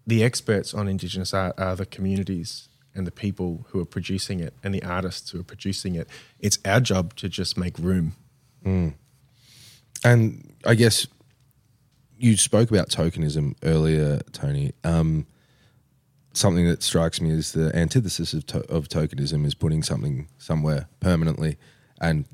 the 0.06 0.24
experts 0.24 0.74
on 0.74 0.88
indigenous 0.88 1.34
art 1.34 1.58
are 1.58 1.76
the 1.76 1.86
communities 1.86 2.68
and 2.96 3.08
the 3.08 3.12
people 3.12 3.66
who 3.70 3.80
are 3.80 3.86
producing 3.86 4.40
it 4.40 4.54
and 4.64 4.74
the 4.74 4.84
artists 4.84 5.32
who 5.32 5.40
are 5.40 5.44
producing 5.44 5.96
it. 5.96 6.08
It's 6.40 6.60
our 6.66 6.80
job 6.80 7.16
to 7.16 7.30
just 7.30 7.58
make 7.58 7.78
room. 7.80 8.16
And 10.04 10.54
I 10.66 10.76
guess 10.76 11.08
you 12.18 12.38
spoke 12.38 12.70
about 12.70 12.90
tokenism 12.90 13.56
earlier, 13.64 14.20
Tony. 14.32 14.74
Um, 14.84 15.26
something 16.34 16.68
that 16.68 16.82
strikes 16.84 17.22
me 17.22 17.30
is 17.32 17.52
the 17.54 17.76
antithesis 17.76 18.34
of, 18.34 18.46
to- 18.48 18.70
of 18.72 18.90
tokenism 18.90 19.46
is 19.46 19.54
putting 19.54 19.84
something 19.84 20.28
somewhere 20.38 20.88
permanently 21.00 21.58
and 22.02 22.26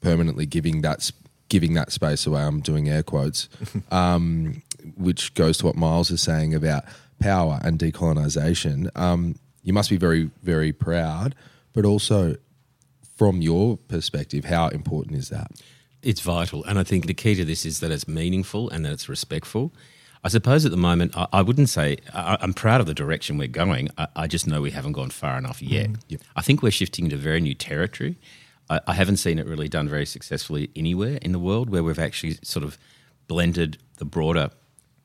permanently 0.00 0.44
giving 0.46 0.82
that 0.82 0.98
s- 0.98 1.12
giving 1.48 1.74
that 1.74 1.90
space 1.92 2.26
away. 2.26 2.42
I'm 2.42 2.60
doing 2.60 2.88
air 2.88 3.02
quotes, 3.02 3.48
um, 3.90 4.62
which 4.96 5.34
goes 5.34 5.56
to 5.58 5.66
what 5.66 5.76
Myles 5.76 6.10
is 6.10 6.20
saying 6.20 6.54
about 6.54 6.84
power 7.20 7.58
and 7.62 7.78
decolonization. 7.78 8.90
Um, 8.96 9.36
you 9.62 9.72
must 9.72 9.90
be 9.90 9.96
very, 9.96 10.30
very 10.42 10.72
proud, 10.72 11.34
but 11.72 11.84
also 11.84 12.36
from 13.16 13.40
your 13.42 13.76
perspective, 13.76 14.44
how 14.44 14.68
important 14.68 15.16
is 15.16 15.28
that? 15.30 15.50
It's 16.02 16.20
vital. 16.20 16.64
And 16.64 16.78
I 16.78 16.84
think 16.84 17.06
the 17.06 17.14
key 17.14 17.34
to 17.34 17.44
this 17.44 17.66
is 17.66 17.80
that 17.80 17.90
it's 17.90 18.06
meaningful 18.06 18.70
and 18.70 18.84
that 18.84 18.92
it's 18.92 19.08
respectful. 19.08 19.72
I 20.24 20.28
suppose 20.28 20.64
at 20.64 20.70
the 20.70 20.76
moment, 20.76 21.16
I, 21.16 21.26
I 21.32 21.42
wouldn't 21.42 21.68
say 21.68 21.98
I, 22.12 22.38
I'm 22.40 22.54
proud 22.54 22.80
of 22.80 22.86
the 22.86 22.94
direction 22.94 23.38
we're 23.38 23.48
going. 23.48 23.88
I, 23.98 24.08
I 24.16 24.26
just 24.26 24.46
know 24.46 24.60
we 24.60 24.70
haven't 24.70 24.92
gone 24.92 25.10
far 25.10 25.38
enough 25.38 25.62
yet. 25.62 25.90
Mm. 25.90 26.20
I 26.36 26.42
think 26.42 26.62
we're 26.62 26.72
shifting 26.72 27.06
into 27.06 27.16
very 27.16 27.40
new 27.40 27.54
territory. 27.54 28.16
I, 28.68 28.80
I 28.86 28.94
haven't 28.94 29.18
seen 29.18 29.38
it 29.38 29.46
really 29.46 29.68
done 29.68 29.88
very 29.88 30.06
successfully 30.06 30.70
anywhere 30.74 31.18
in 31.22 31.32
the 31.32 31.38
world 31.38 31.70
where 31.70 31.82
we've 31.82 31.98
actually 31.98 32.38
sort 32.42 32.64
of 32.64 32.78
blended 33.28 33.78
the 33.98 34.04
broader 34.04 34.50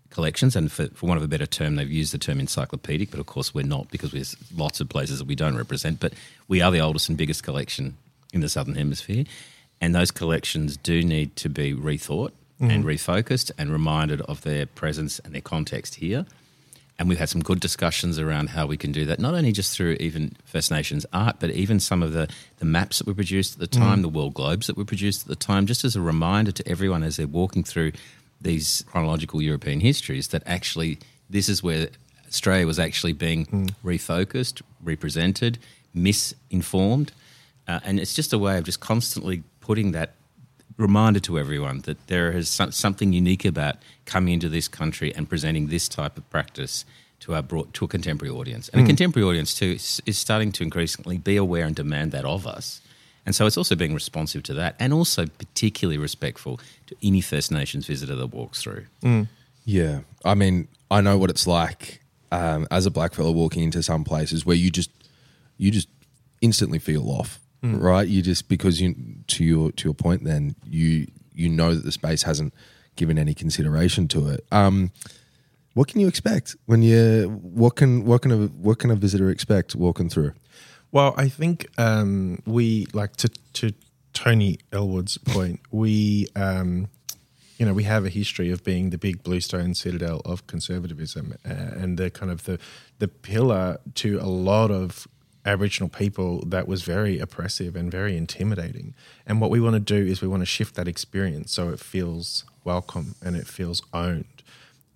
collections. 0.09 0.55
And 0.55 0.71
for, 0.71 0.87
for 0.89 1.07
want 1.07 1.17
of 1.17 1.23
a 1.23 1.27
better 1.27 1.45
term, 1.45 1.75
they've 1.75 1.91
used 1.91 2.13
the 2.13 2.17
term 2.17 2.39
encyclopedic, 2.39 3.11
but 3.11 3.19
of 3.19 3.25
course 3.25 3.53
we're 3.53 3.65
not 3.65 3.89
because 3.91 4.11
there's 4.11 4.35
lots 4.55 4.79
of 4.79 4.89
places 4.89 5.19
that 5.19 5.27
we 5.27 5.35
don't 5.35 5.57
represent. 5.57 5.99
But 5.99 6.13
we 6.47 6.61
are 6.61 6.71
the 6.71 6.79
oldest 6.79 7.09
and 7.09 7.17
biggest 7.17 7.43
collection 7.43 7.97
in 8.31 8.41
the 8.41 8.49
Southern 8.49 8.75
Hemisphere. 8.75 9.25
And 9.81 9.93
those 9.93 10.11
collections 10.11 10.77
do 10.77 11.03
need 11.03 11.35
to 11.37 11.49
be 11.49 11.73
rethought 11.73 12.31
Mm-hmm. 12.61 12.69
and 12.69 12.85
refocused 12.85 13.51
and 13.57 13.71
reminded 13.71 14.21
of 14.21 14.41
their 14.41 14.67
presence 14.67 15.17
and 15.19 15.33
their 15.33 15.41
context 15.41 15.95
here. 15.95 16.27
And 16.99 17.09
we've 17.09 17.17
had 17.17 17.29
some 17.29 17.41
good 17.41 17.59
discussions 17.59 18.19
around 18.19 18.51
how 18.51 18.67
we 18.67 18.77
can 18.77 18.91
do 18.91 19.05
that, 19.05 19.19
not 19.19 19.33
only 19.33 19.51
just 19.51 19.75
through 19.75 19.97
even 19.99 20.37
First 20.45 20.69
Nations 20.69 21.05
art, 21.11 21.37
but 21.39 21.49
even 21.49 21.79
some 21.79 22.03
of 22.03 22.13
the, 22.13 22.29
the 22.59 22.65
maps 22.65 22.99
that 22.99 23.07
were 23.07 23.15
produced 23.15 23.53
at 23.53 23.59
the 23.59 23.67
time, 23.67 23.99
mm. 23.99 24.01
the 24.03 24.09
world 24.09 24.35
globes 24.35 24.67
that 24.67 24.77
were 24.77 24.85
produced 24.85 25.23
at 25.23 25.27
the 25.27 25.35
time, 25.35 25.65
just 25.65 25.83
as 25.83 25.95
a 25.95 26.01
reminder 26.01 26.51
to 26.51 26.67
everyone 26.67 27.01
as 27.01 27.17
they're 27.17 27.25
walking 27.25 27.63
through 27.63 27.91
these 28.39 28.85
chronological 28.87 29.41
European 29.41 29.79
histories 29.79 30.27
that 30.27 30.43
actually 30.45 30.99
this 31.29 31.49
is 31.49 31.63
where 31.63 31.87
Australia 32.27 32.67
was 32.67 32.79
actually 32.79 33.13
being 33.13 33.45
mm. 33.47 33.75
refocused, 33.83 34.61
represented, 34.83 35.57
misinformed. 35.93 37.11
Uh, 37.67 37.79
and 37.83 37.99
it's 37.99 38.13
just 38.13 38.31
a 38.33 38.37
way 38.37 38.57
of 38.57 38.63
just 38.63 38.79
constantly 38.79 39.43
putting 39.59 39.91
that 39.93 40.13
reminder 40.77 41.19
to 41.21 41.39
everyone 41.39 41.81
that 41.81 42.07
there 42.07 42.31
is 42.31 42.49
something 42.49 43.13
unique 43.13 43.45
about 43.45 43.75
coming 44.05 44.33
into 44.33 44.49
this 44.49 44.67
country 44.67 45.13
and 45.15 45.29
presenting 45.29 45.67
this 45.67 45.87
type 45.87 46.17
of 46.17 46.29
practice 46.29 46.85
to 47.21 47.33
our 47.33 47.41
broad, 47.41 47.73
to 47.73 47.85
a 47.85 47.87
contemporary 47.87 48.35
audience. 48.35 48.69
And 48.69 48.81
a 48.83 48.85
contemporary 48.85 49.27
audience 49.27 49.53
too 49.53 49.73
is, 49.73 50.01
is 50.05 50.17
starting 50.17 50.51
to 50.53 50.63
increasingly 50.63 51.17
be 51.17 51.37
aware 51.37 51.65
and 51.65 51.75
demand 51.75 52.11
that 52.11 52.25
of 52.25 52.45
us. 52.45 52.81
And 53.25 53.33
so 53.33 53.45
it's 53.45 53.55
also 53.57 53.75
being 53.75 53.93
responsive 53.93 54.43
to 54.43 54.53
that 54.55 54.75
and 54.79 54.93
also 54.93 55.27
particularly 55.27 55.97
respectful 55.97 56.59
to 56.87 56.95
any 57.01 57.21
First 57.21 57.51
Nations 57.51 57.85
visitor 57.85 58.15
that 58.15 58.27
walks 58.27 58.61
through. 58.61 58.85
Yeah, 59.63 60.01
I 60.25 60.33
mean, 60.35 60.67
I 60.91 60.99
know 60.99 61.17
what 61.17 61.29
it's 61.29 61.47
like 61.47 62.01
um, 62.33 62.67
as 62.69 62.85
a 62.85 62.91
black 62.91 63.13
fellow 63.13 63.31
walking 63.31 63.63
into 63.63 63.81
some 63.81 64.03
places 64.03 64.45
where 64.45 64.57
you 64.57 64.69
just 64.69 64.89
you 65.57 65.71
just 65.71 65.87
instantly 66.41 66.79
feel 66.79 67.09
off, 67.09 67.39
right? 67.63 68.07
You 68.07 68.21
just 68.21 68.49
because 68.49 68.81
you 68.81 68.95
to 69.27 69.43
your 69.43 69.71
to 69.71 69.87
your 69.87 69.93
point, 69.93 70.23
then 70.23 70.55
you 70.65 71.07
you 71.33 71.49
know 71.49 71.73
that 71.73 71.83
the 71.83 71.91
space 71.91 72.23
hasn't 72.23 72.53
given 72.95 73.17
any 73.17 73.33
consideration 73.33 74.07
to 74.09 74.27
it. 74.27 74.45
Um, 74.51 74.91
what 75.73 75.87
can 75.87 75.99
you 75.99 76.07
expect 76.07 76.55
when 76.65 76.83
you 76.83 77.39
what 77.41 77.75
can 77.75 78.05
what 78.05 78.21
can 78.21 78.31
a 78.31 78.47
what 78.47 78.79
can 78.79 78.91
a 78.91 78.95
visitor 78.95 79.29
expect 79.29 79.75
walking 79.75 80.09
through? 80.09 80.33
Well, 80.91 81.15
I 81.17 81.27
think 81.27 81.67
um, 81.77 82.43
we 82.45 82.85
like 82.93 83.15
to 83.17 83.29
to 83.53 83.73
Tony 84.13 84.59
Ellwood's 84.71 85.17
point. 85.17 85.61
We 85.71 86.27
um, 86.35 86.89
you 87.57 87.65
know 87.65 87.73
we 87.73 87.83
have 87.83 88.05
a 88.05 88.09
history 88.09 88.51
of 88.51 88.63
being 88.63 88.91
the 88.91 88.99
big 88.99 89.23
bluestone 89.23 89.73
citadel 89.73 90.21
of 90.25 90.45
conservatism 90.45 91.33
uh, 91.45 91.49
and 91.49 91.97
the 91.97 92.11
kind 92.11 92.31
of 92.31 92.43
the 92.43 92.59
the 92.99 93.07
pillar 93.07 93.79
to 93.95 94.19
a 94.19 94.27
lot 94.27 94.69
of 94.69 95.07
Aboriginal 95.45 95.89
people 95.89 96.43
that 96.45 96.67
was 96.67 96.83
very 96.83 97.19
oppressive 97.19 97.75
and 97.75 97.91
very 97.91 98.15
intimidating. 98.15 98.93
And 99.25 99.41
what 99.41 99.49
we 99.49 99.59
want 99.59 99.73
to 99.73 99.79
do 99.79 100.09
is 100.09 100.21
we 100.21 100.27
want 100.27 100.41
to 100.41 100.45
shift 100.47 100.75
that 100.75 100.87
experience 100.87 101.51
so 101.51 101.69
it 101.69 101.79
feels 101.79 102.45
welcome 102.63 103.15
and 103.21 103.35
it 103.35 103.47
feels 103.47 103.81
owned. 103.93 104.43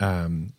Um, 0.00 0.52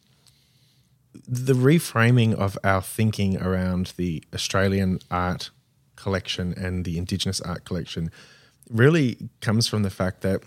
the 1.28 1.54
reframing 1.54 2.34
of 2.34 2.58
our 2.64 2.82
thinking 2.82 3.42
around 3.42 3.94
the 3.98 4.24
Australian 4.34 5.00
art 5.10 5.50
collection 5.96 6.54
and 6.56 6.86
the 6.86 6.98
Indigenous 6.98 7.42
art 7.42 7.66
collection 7.66 8.12
really 8.70 9.30
comes 9.42 9.68
from 9.68 9.82
the 9.84 9.90
fact 9.90 10.22
that 10.22 10.44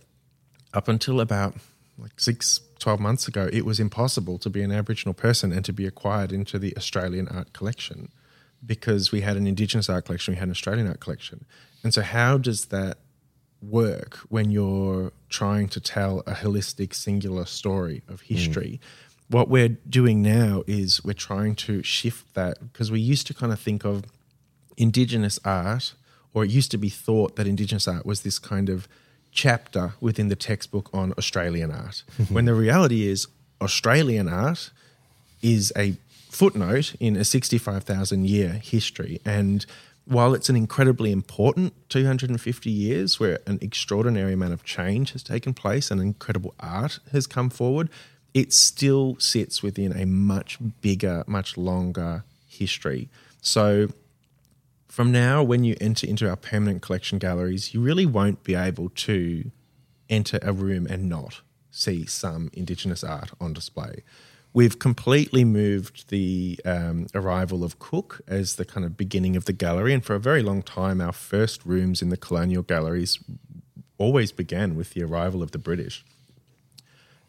up 0.72 0.88
until 0.88 1.20
about 1.20 1.56
like 1.98 2.18
six, 2.18 2.60
12 2.78 3.00
months 3.00 3.28
ago, 3.28 3.48
it 3.52 3.64
was 3.64 3.78
impossible 3.78 4.38
to 4.38 4.48
be 4.48 4.62
an 4.62 4.72
Aboriginal 4.72 5.14
person 5.14 5.52
and 5.52 5.64
to 5.64 5.72
be 5.72 5.86
acquired 5.86 6.32
into 6.32 6.58
the 6.58 6.76
Australian 6.76 7.28
art 7.28 7.52
collection 7.52 8.08
because 8.64 9.12
we 9.12 9.20
had 9.20 9.36
an 9.36 9.46
Indigenous 9.46 9.88
art 9.88 10.04
collection, 10.04 10.32
we 10.32 10.38
had 10.38 10.48
an 10.48 10.52
Australian 10.52 10.86
art 10.86 11.00
collection. 11.00 11.44
And 11.82 11.92
so, 11.92 12.02
how 12.02 12.38
does 12.38 12.66
that 12.66 12.98
work 13.60 14.16
when 14.28 14.50
you're 14.50 15.12
trying 15.28 15.68
to 15.68 15.80
tell 15.80 16.20
a 16.20 16.32
holistic, 16.32 16.94
singular 16.94 17.44
story 17.44 18.02
of 18.08 18.22
history? 18.22 18.80
Mm. 18.80 19.32
What 19.32 19.48
we're 19.48 19.76
doing 19.88 20.20
now 20.22 20.62
is 20.66 21.02
we're 21.04 21.14
trying 21.14 21.54
to 21.56 21.82
shift 21.82 22.34
that 22.34 22.72
because 22.72 22.90
we 22.90 23.00
used 23.00 23.26
to 23.28 23.34
kind 23.34 23.52
of 23.52 23.58
think 23.58 23.84
of 23.84 24.04
Indigenous 24.76 25.38
art, 25.44 25.94
or 26.34 26.44
it 26.44 26.50
used 26.50 26.70
to 26.72 26.78
be 26.78 26.88
thought 26.88 27.36
that 27.36 27.46
Indigenous 27.46 27.88
art 27.88 28.04
was 28.04 28.22
this 28.22 28.38
kind 28.38 28.68
of 28.68 28.88
chapter 29.30 29.94
within 30.00 30.28
the 30.28 30.36
textbook 30.36 30.90
on 30.92 31.12
Australian 31.16 31.70
art, 31.70 32.02
when 32.28 32.44
the 32.44 32.54
reality 32.54 33.06
is 33.06 33.26
Australian 33.60 34.28
art 34.28 34.70
is 35.40 35.72
a 35.76 35.94
footnote 36.32 36.94
in 36.98 37.14
a 37.14 37.24
65,000 37.24 38.26
year 38.26 38.60
history. 38.62 39.20
And 39.24 39.64
while 40.06 40.34
it's 40.34 40.48
an 40.48 40.56
incredibly 40.56 41.12
important 41.12 41.74
250 41.90 42.70
years 42.70 43.20
where 43.20 43.38
an 43.46 43.58
extraordinary 43.60 44.32
amount 44.32 44.54
of 44.54 44.64
change 44.64 45.12
has 45.12 45.22
taken 45.22 45.54
place 45.54 45.90
and 45.90 46.00
incredible 46.00 46.54
art 46.58 46.98
has 47.12 47.26
come 47.26 47.50
forward, 47.50 47.90
it 48.34 48.52
still 48.52 49.16
sits 49.18 49.62
within 49.62 49.92
a 49.94 50.06
much 50.06 50.58
bigger, 50.80 51.22
much 51.26 51.56
longer 51.56 52.24
history. 52.48 53.10
So 53.42 53.88
from 54.88 55.12
now, 55.12 55.42
when 55.42 55.64
you 55.64 55.76
enter 55.80 56.06
into 56.06 56.28
our 56.28 56.36
permanent 56.36 56.80
collection 56.80 57.18
galleries, 57.18 57.74
you 57.74 57.80
really 57.82 58.06
won't 58.06 58.42
be 58.42 58.54
able 58.54 58.88
to 58.88 59.50
enter 60.08 60.38
a 60.42 60.52
room 60.52 60.86
and 60.88 61.08
not 61.08 61.42
see 61.70 62.06
some 62.06 62.50
Indigenous 62.54 63.04
art 63.04 63.30
on 63.40 63.52
display. 63.52 64.02
We've 64.54 64.78
completely 64.78 65.44
moved 65.46 66.10
the 66.10 66.60
um, 66.64 67.06
arrival 67.14 67.64
of 67.64 67.78
Cook 67.78 68.20
as 68.28 68.56
the 68.56 68.66
kind 68.66 68.84
of 68.84 68.98
beginning 68.98 69.34
of 69.34 69.46
the 69.46 69.52
gallery, 69.54 69.94
and 69.94 70.04
for 70.04 70.14
a 70.14 70.20
very 70.20 70.42
long 70.42 70.62
time, 70.62 71.00
our 71.00 71.12
first 71.12 71.64
rooms 71.64 72.02
in 72.02 72.10
the 72.10 72.18
colonial 72.18 72.62
galleries 72.62 73.18
always 73.96 74.30
began 74.30 74.74
with 74.74 74.90
the 74.90 75.02
arrival 75.02 75.42
of 75.42 75.52
the 75.52 75.58
British. 75.58 76.04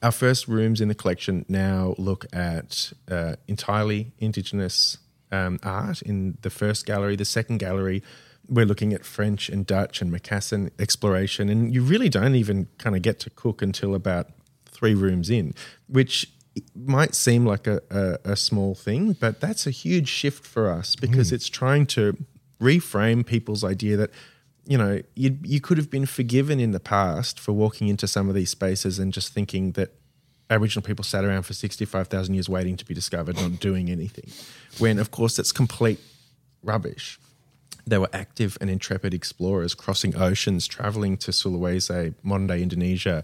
Our 0.01 0.11
first 0.11 0.49
rooms 0.49 0.81
in 0.81 0.89
the 0.89 0.95
collection 0.95 1.45
now 1.47 1.95
look 1.97 2.25
at 2.33 2.91
uh, 3.09 3.35
entirely 3.47 4.11
Indigenous 4.19 4.97
um, 5.31 5.59
art 5.63 6.01
in 6.01 6.37
the 6.41 6.49
first 6.49 6.85
gallery. 6.85 7.15
The 7.15 7.23
second 7.23 7.59
gallery, 7.59 8.03
we're 8.49 8.65
looking 8.65 8.91
at 8.91 9.05
French 9.05 9.47
and 9.47 9.65
Dutch 9.65 10.01
and 10.01 10.11
Macassan 10.11 10.71
exploration, 10.77 11.47
and 11.47 11.73
you 11.73 11.83
really 11.83 12.09
don't 12.09 12.35
even 12.35 12.67
kind 12.79 12.97
of 12.97 13.01
get 13.01 13.21
to 13.21 13.29
Cook 13.29 13.61
until 13.61 13.95
about 13.95 14.27
three 14.65 14.93
rooms 14.93 15.29
in, 15.29 15.53
which 15.87 16.29
might 16.75 17.15
seem 17.15 17.45
like 17.45 17.67
a, 17.67 17.81
a, 17.89 18.31
a 18.31 18.35
small 18.35 18.75
thing, 18.75 19.13
but 19.13 19.41
that's 19.41 19.65
a 19.65 19.71
huge 19.71 20.07
shift 20.07 20.45
for 20.45 20.69
us 20.69 20.95
because 20.95 21.31
mm. 21.31 21.33
it's 21.33 21.49
trying 21.49 21.85
to 21.87 22.17
reframe 22.61 23.25
people's 23.25 23.63
idea 23.63 23.97
that 23.97 24.11
you 24.65 24.77
know 24.77 25.01
you 25.15 25.37
you 25.43 25.59
could 25.59 25.77
have 25.77 25.89
been 25.89 26.05
forgiven 26.05 26.59
in 26.59 26.71
the 26.71 26.79
past 26.79 27.39
for 27.39 27.51
walking 27.51 27.87
into 27.89 28.07
some 28.07 28.29
of 28.29 28.35
these 28.35 28.49
spaces 28.49 28.99
and 28.99 29.11
just 29.11 29.33
thinking 29.33 29.73
that 29.73 29.93
Aboriginal 30.49 30.85
people 30.85 31.03
sat 31.03 31.25
around 31.25 31.43
for 31.43 31.53
65,000 31.53 32.33
years 32.33 32.47
waiting 32.47 32.77
to 32.77 32.85
be 32.85 32.93
discovered, 32.93 33.35
not 33.35 33.59
doing 33.59 33.89
anything. 33.89 34.29
When, 34.77 34.99
of 34.99 35.09
course, 35.09 35.37
that's 35.37 35.51
complete 35.51 35.99
rubbish. 36.61 37.19
They 37.85 37.97
were 37.97 38.09
active 38.13 38.57
and 38.61 38.69
intrepid 38.69 39.13
explorers 39.13 39.73
crossing 39.73 40.15
oceans, 40.15 40.67
traveling 40.67 41.17
to 41.17 41.31
Sulawesi, 41.31 42.13
modern 42.23 42.47
day 42.47 42.61
Indonesia, 42.61 43.23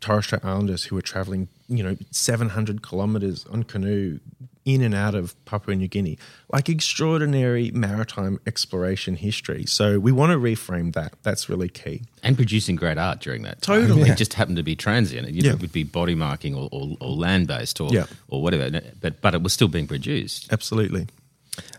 Torres 0.00 0.26
Strait 0.26 0.44
Islanders 0.44 0.84
who 0.84 0.96
were 0.96 1.02
traveling, 1.02 1.48
you 1.68 1.82
know, 1.82 1.96
700 2.10 2.82
kilometers 2.82 3.46
on 3.46 3.62
canoe 3.64 4.18
in 4.64 4.82
and 4.82 4.94
out 4.94 5.14
of 5.14 5.42
Papua 5.46 5.74
New 5.74 5.88
Guinea, 5.88 6.18
like 6.52 6.68
extraordinary 6.68 7.70
maritime 7.70 8.38
exploration 8.46 9.16
history. 9.16 9.64
So 9.66 9.98
we 9.98 10.12
want 10.12 10.32
to 10.32 10.38
reframe 10.38 10.92
that. 10.94 11.14
That's 11.22 11.48
really 11.48 11.68
key. 11.68 12.02
And 12.22 12.36
producing 12.36 12.76
great 12.76 12.98
art 12.98 13.20
during 13.20 13.42
that. 13.42 13.62
Time. 13.62 13.82
Totally. 13.82 14.02
Yeah. 14.02 14.12
It 14.12 14.18
just 14.18 14.34
happened 14.34 14.58
to 14.58 14.62
be 14.62 14.76
transient. 14.76 15.28
It, 15.28 15.34
yeah. 15.34 15.54
would 15.54 15.72
be 15.72 15.82
body 15.82 16.14
marking 16.14 16.54
or, 16.54 16.68
or, 16.72 16.96
or 17.00 17.10
land 17.10 17.46
based 17.46 17.80
or, 17.80 17.90
yeah. 17.90 18.06
or 18.28 18.42
whatever. 18.42 18.80
But, 19.00 19.20
but 19.20 19.34
it 19.34 19.42
was 19.42 19.52
still 19.52 19.68
being 19.68 19.86
produced. 19.86 20.52
Absolutely. 20.52 21.06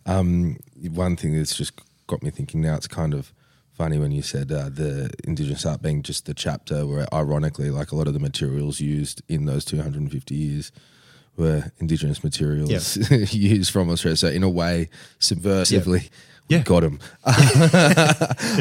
Um, 0.06 0.58
one 0.92 1.16
thing 1.16 1.38
that's 1.38 1.56
just 1.56 1.74
got 2.08 2.24
me 2.24 2.32
thinking 2.32 2.62
now, 2.62 2.76
it's 2.76 2.88
kind 2.88 3.14
of 3.14 3.32
funny 3.82 3.98
when 3.98 4.12
you 4.12 4.22
said 4.22 4.52
uh, 4.52 4.70
the 4.70 5.10
Indigenous 5.24 5.66
art 5.66 5.82
being 5.82 6.04
just 6.04 6.28
the 6.28 6.36
chapter 6.36 6.86
where, 6.86 7.12
ironically, 7.12 7.72
like 7.72 7.92
a 7.92 7.96
lot 7.96 8.06
of 8.06 8.14
the 8.14 8.20
materials 8.20 8.80
used 8.80 9.24
in 9.28 9.46
those 9.48 9.66
250 9.66 10.36
years 10.36 10.72
were 11.36 11.72
indigenous 11.80 12.24
materials 12.24 12.96
yep. 13.10 13.28
used 13.34 13.72
from 13.72 13.90
Australia. 13.90 14.18
So 14.18 14.28
in 14.28 14.44
a 14.44 14.50
way, 14.50 14.88
subversively, 15.20 16.12
yep. 16.48 16.60
yeah. 16.60 16.60
got 16.60 16.82
them. 16.82 17.00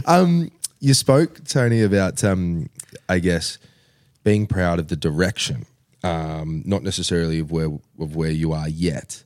um, 0.06 0.50
you 0.78 0.94
spoke, 0.94 1.44
Tony, 1.44 1.82
about 1.82 2.24
um, 2.24 2.70
I 3.06 3.18
guess 3.18 3.58
being 4.24 4.46
proud 4.46 4.78
of 4.78 4.88
the 4.88 4.96
direction, 4.96 5.66
um, 6.02 6.62
not 6.64 6.82
necessarily 6.82 7.40
of 7.40 7.52
where 7.52 7.68
of 7.98 8.16
where 8.16 8.30
you 8.30 8.54
are 8.54 8.70
yet. 8.70 9.22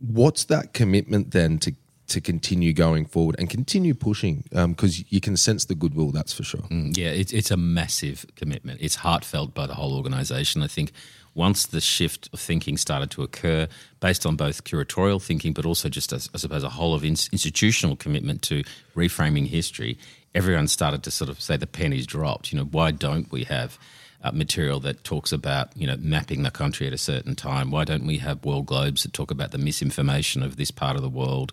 What's 0.00 0.46
that 0.46 0.72
commitment 0.72 1.30
then 1.30 1.58
to 1.58 1.76
to 2.10 2.20
continue 2.20 2.72
going 2.72 3.06
forward 3.06 3.36
and 3.38 3.48
continue 3.48 3.94
pushing 3.94 4.44
because 4.50 4.98
um, 4.98 5.04
you 5.08 5.20
can 5.20 5.36
sense 5.36 5.64
the 5.64 5.74
goodwill 5.74 6.10
that's 6.10 6.32
for 6.32 6.42
sure. 6.42 6.62
Mm, 6.62 6.96
yeah 6.96 7.08
it's, 7.08 7.32
it's 7.32 7.50
a 7.50 7.56
massive 7.56 8.26
commitment. 8.36 8.80
It's 8.80 8.96
heartfelt 8.96 9.54
by 9.54 9.66
the 9.66 9.74
whole 9.74 9.96
organization. 9.96 10.62
I 10.62 10.66
think 10.66 10.92
once 11.34 11.66
the 11.66 11.80
shift 11.80 12.28
of 12.32 12.40
thinking 12.40 12.76
started 12.76 13.10
to 13.12 13.22
occur 13.22 13.68
based 14.00 14.26
on 14.26 14.36
both 14.36 14.64
curatorial 14.64 15.22
thinking 15.22 15.52
but 15.52 15.64
also 15.64 15.88
just 15.88 16.12
as, 16.12 16.28
i 16.34 16.38
suppose 16.38 16.64
a 16.64 16.68
whole 16.68 16.92
of 16.92 17.04
in, 17.04 17.12
institutional 17.30 17.94
commitment 17.94 18.42
to 18.42 18.64
reframing 18.96 19.46
history 19.46 19.96
everyone 20.34 20.68
started 20.68 21.02
to 21.04 21.10
sort 21.10 21.30
of 21.30 21.40
say 21.40 21.56
the 21.56 21.66
pennies 21.66 22.06
dropped. 22.06 22.52
You 22.52 22.58
know 22.58 22.64
why 22.64 22.90
don't 22.90 23.30
we 23.32 23.44
have 23.44 23.78
uh, 24.22 24.32
material 24.32 24.80
that 24.80 25.04
talks 25.04 25.32
about 25.32 25.76
you 25.76 25.86
know 25.86 25.96
mapping 25.98 26.42
the 26.42 26.50
country 26.50 26.86
at 26.86 26.92
a 26.92 26.98
certain 26.98 27.34
time? 27.34 27.70
Why 27.70 27.84
don't 27.84 28.06
we 28.06 28.18
have 28.18 28.44
world 28.44 28.66
globes 28.66 29.02
that 29.02 29.12
talk 29.12 29.30
about 29.30 29.50
the 29.50 29.58
misinformation 29.58 30.42
of 30.42 30.56
this 30.56 30.70
part 30.70 30.96
of 30.96 31.02
the 31.02 31.08
world 31.08 31.52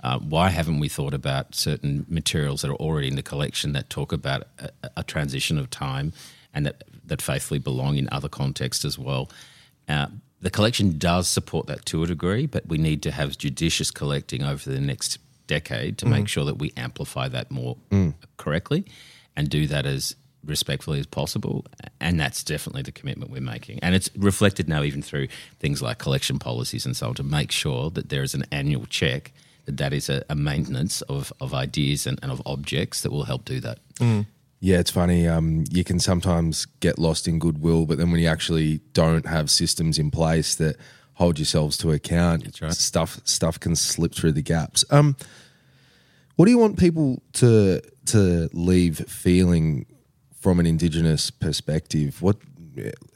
uh, 0.00 0.18
why 0.18 0.50
haven't 0.50 0.78
we 0.78 0.88
thought 0.88 1.14
about 1.14 1.54
certain 1.54 2.04
materials 2.08 2.62
that 2.62 2.70
are 2.70 2.76
already 2.76 3.08
in 3.08 3.16
the 3.16 3.22
collection 3.22 3.72
that 3.72 3.88
talk 3.88 4.12
about 4.12 4.46
a, 4.58 4.70
a 4.98 5.02
transition 5.02 5.58
of 5.58 5.70
time 5.70 6.12
and 6.52 6.66
that, 6.66 6.84
that 7.04 7.22
faithfully 7.22 7.58
belong 7.58 7.96
in 7.96 8.08
other 8.12 8.28
contexts 8.28 8.84
as 8.84 8.98
well? 8.98 9.30
Uh, 9.88 10.08
the 10.40 10.50
collection 10.50 10.98
does 10.98 11.28
support 11.28 11.66
that 11.66 11.86
to 11.86 12.02
a 12.02 12.06
degree, 12.06 12.46
but 12.46 12.66
we 12.66 12.76
need 12.76 13.02
to 13.02 13.10
have 13.10 13.38
judicious 13.38 13.90
collecting 13.90 14.42
over 14.42 14.70
the 14.70 14.80
next 14.80 15.18
decade 15.46 15.96
to 15.98 16.06
mm. 16.06 16.10
make 16.10 16.28
sure 16.28 16.44
that 16.44 16.58
we 16.58 16.72
amplify 16.76 17.26
that 17.28 17.50
more 17.50 17.76
mm. 17.90 18.12
correctly 18.36 18.84
and 19.34 19.48
do 19.48 19.66
that 19.66 19.86
as 19.86 20.14
respectfully 20.44 21.00
as 21.00 21.06
possible. 21.06 21.64
And 22.00 22.20
that's 22.20 22.44
definitely 22.44 22.82
the 22.82 22.92
commitment 22.92 23.30
we're 23.30 23.40
making. 23.40 23.78
And 23.80 23.94
it's 23.94 24.10
reflected 24.14 24.68
now 24.68 24.82
even 24.82 25.00
through 25.00 25.28
things 25.58 25.80
like 25.80 25.98
collection 25.98 26.38
policies 26.38 26.84
and 26.84 26.94
so 26.94 27.08
on 27.08 27.14
to 27.14 27.22
make 27.22 27.50
sure 27.50 27.88
that 27.90 28.10
there 28.10 28.22
is 28.22 28.34
an 28.34 28.44
annual 28.52 28.84
check– 28.84 29.32
that 29.66 29.92
is 29.92 30.08
a, 30.08 30.24
a 30.28 30.34
maintenance 30.34 31.02
of, 31.02 31.32
of 31.40 31.52
ideas 31.54 32.06
and, 32.06 32.18
and, 32.22 32.30
of 32.30 32.40
objects 32.46 33.02
that 33.02 33.10
will 33.10 33.24
help 33.24 33.44
do 33.44 33.60
that. 33.60 33.78
Mm. 33.96 34.26
Yeah, 34.60 34.78
it's 34.78 34.90
funny. 34.90 35.28
Um, 35.28 35.64
you 35.70 35.84
can 35.84 36.00
sometimes 36.00 36.66
get 36.80 36.98
lost 36.98 37.28
in 37.28 37.38
goodwill, 37.38 37.86
but 37.86 37.98
then 37.98 38.10
when 38.10 38.20
you 38.20 38.28
actually 38.28 38.80
don't 38.94 39.26
have 39.26 39.50
systems 39.50 39.98
in 39.98 40.10
place 40.10 40.54
that 40.56 40.76
hold 41.14 41.38
yourselves 41.38 41.76
to 41.78 41.92
account, 41.92 42.60
right. 42.60 42.72
stuff 42.72 43.20
stuff 43.24 43.60
can 43.60 43.76
slip 43.76 44.14
through 44.14 44.32
the 44.32 44.42
gaps. 44.42 44.84
Um, 44.90 45.16
what 46.36 46.46
do 46.46 46.50
you 46.50 46.58
want 46.58 46.78
people 46.78 47.22
to 47.34 47.80
to 48.06 48.48
leave 48.52 48.98
feeling 49.08 49.86
from 50.40 50.60
an 50.60 50.66
Indigenous 50.66 51.30
perspective? 51.30 52.22
What, 52.22 52.36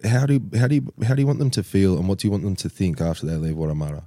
how 0.05 0.27
do 0.27 0.41
how 0.59 0.67
do 0.67 0.77
you, 0.77 0.93
how 1.05 1.15
do 1.15 1.23
you 1.23 1.27
want 1.27 1.39
them 1.39 1.51
to 1.51 1.63
feel, 1.63 1.99
and 1.99 2.09
what 2.09 2.19
do 2.19 2.27
you 2.27 2.33
want 2.33 2.45
them 2.45 2.57
to 2.57 2.69
think 2.69 3.01
after 3.01 3.27
they 3.27 3.37
leave 3.37 3.57
Wurrdha 3.57 3.77
Marra? 3.77 4.05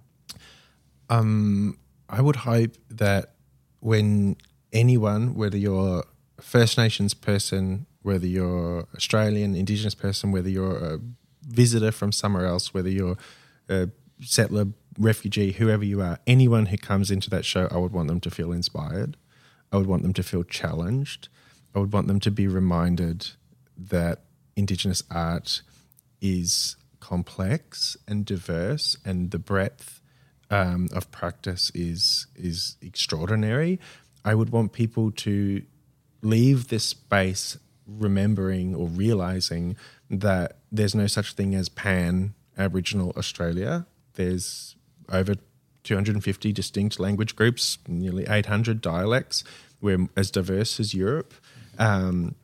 Um, 1.09 1.77
I 2.09 2.21
would 2.21 2.37
hope 2.37 2.75
that 2.89 3.35
when 3.79 4.37
anyone, 4.71 5.35
whether 5.35 5.57
you're 5.57 6.03
a 6.37 6.41
First 6.41 6.77
Nations 6.77 7.13
person, 7.13 7.85
whether 8.01 8.27
you're 8.27 8.87
Australian, 8.95 9.55
Indigenous 9.55 9.95
person, 9.95 10.31
whether 10.31 10.49
you're 10.49 10.77
a 10.77 10.99
visitor 11.41 11.91
from 11.91 12.11
somewhere 12.11 12.45
else, 12.45 12.73
whether 12.73 12.89
you're 12.89 13.17
a 13.69 13.89
settler 14.21 14.67
refugee, 14.97 15.53
whoever 15.53 15.83
you 15.83 16.01
are, 16.01 16.19
anyone 16.27 16.67
who 16.67 16.77
comes 16.77 17.11
into 17.11 17.29
that 17.29 17.45
show, 17.45 17.67
I 17.71 17.77
would 17.77 17.93
want 17.93 18.07
them 18.07 18.19
to 18.21 18.31
feel 18.31 18.51
inspired. 18.51 19.17
I 19.71 19.77
would 19.77 19.87
want 19.87 20.03
them 20.03 20.13
to 20.13 20.23
feel 20.23 20.43
challenged. 20.43 21.29
I 21.73 21.79
would 21.79 21.91
want 21.91 22.07
them 22.07 22.19
to 22.21 22.31
be 22.31 22.47
reminded 22.47 23.31
that 23.75 24.21
Indigenous 24.55 25.01
art 25.09 25.61
is 26.21 26.75
complex 26.99 27.97
and 28.07 28.25
diverse, 28.25 28.95
and 29.03 29.31
the 29.31 29.39
breadth 29.39 29.99
um, 30.53 30.87
of 30.93 31.09
practice 31.11 31.71
is 31.73 32.27
is 32.35 32.77
extraordinary. 32.81 33.79
I 34.23 34.35
would 34.35 34.51
want 34.51 34.71
people 34.71 35.11
to 35.11 35.63
leave 36.21 36.67
this 36.67 36.83
space 36.83 37.57
remembering 37.87 38.75
or 38.75 38.87
realizing 38.87 39.75
that 40.09 40.57
there's 40.71 40.93
no 40.93 41.07
such 41.07 41.33
thing 41.33 41.55
as 41.55 41.69
pan 41.69 42.35
Aboriginal 42.55 43.13
Australia. 43.17 43.87
There's 44.13 44.75
over 45.11 45.35
250 45.83 46.53
distinct 46.53 46.99
language 46.99 47.35
groups, 47.35 47.79
nearly 47.87 48.25
800 48.27 48.79
dialects. 48.79 49.43
We're 49.81 50.07
as 50.15 50.29
diverse 50.29 50.79
as 50.79 50.93
Europe. 50.93 51.33
Um, 51.79 52.35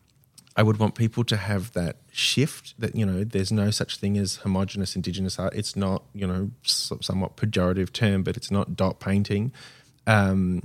I 0.60 0.62
would 0.62 0.78
want 0.78 0.93
people 0.93 1.24
to 1.24 1.38
have 1.38 1.72
that 1.72 1.95
shift 2.12 2.74
that, 2.82 2.93
you 2.93 3.06
know, 3.06 3.24
there's 3.24 3.50
no 3.50 3.72
such 3.72 3.95
thing 3.95 4.17
as 4.17 4.36
homogenous 4.43 4.93
Indigenous 4.93 5.39
art. 5.39 5.54
It's 5.56 5.78
not, 5.78 6.04
you 6.13 6.28
know, 6.28 6.52
somewhat 6.63 7.38
pejorative 7.38 7.93
term, 7.93 8.24
but 8.24 8.36
it's 8.36 8.52
not 8.52 8.76
dot 8.76 9.00
painting. 9.00 9.54
Um, 10.06 10.63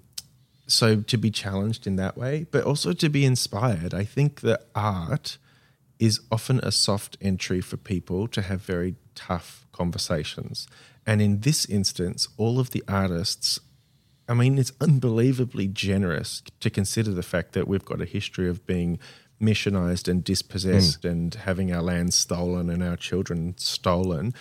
so 0.66 1.02
to 1.02 1.16
be 1.16 1.30
challenged 1.30 1.86
in 1.86 1.94
that 1.94 2.16
way, 2.16 2.44
but 2.50 2.64
also 2.64 2.92
to 2.92 3.08
be 3.08 3.24
inspired. 3.24 3.94
I 3.94 4.02
think 4.02 4.40
that 4.40 4.66
art 4.74 5.38
is 6.00 6.20
often 6.32 6.58
a 6.64 6.72
soft 6.72 7.16
entry 7.20 7.60
for 7.60 7.76
people 7.76 8.26
to 8.26 8.42
have 8.42 8.62
very 8.62 8.96
tough 9.14 9.64
conversations. 9.70 10.66
And 11.06 11.22
in 11.22 11.42
this 11.42 11.66
instance, 11.66 12.26
all 12.36 12.58
of 12.58 12.70
the 12.70 12.82
artists, 12.88 13.60
I 14.28 14.34
mean, 14.34 14.58
it's 14.58 14.72
unbelievably 14.80 15.68
generous 15.68 16.42
to 16.58 16.68
consider 16.68 17.12
the 17.12 17.22
fact 17.22 17.52
that 17.52 17.68
we've 17.68 17.84
got 17.84 18.00
a 18.00 18.06
history 18.06 18.48
of 18.48 18.66
being 18.66 18.98
missionized 19.44 20.08
and 20.08 20.24
dispossessed 20.24 21.02
mm. 21.02 21.10
and 21.10 21.34
having 21.34 21.72
our 21.72 21.82
land 21.82 22.14
stolen 22.14 22.70
and 22.70 22.82
our 22.82 22.96
children 22.96 23.54
stolen 23.58 24.34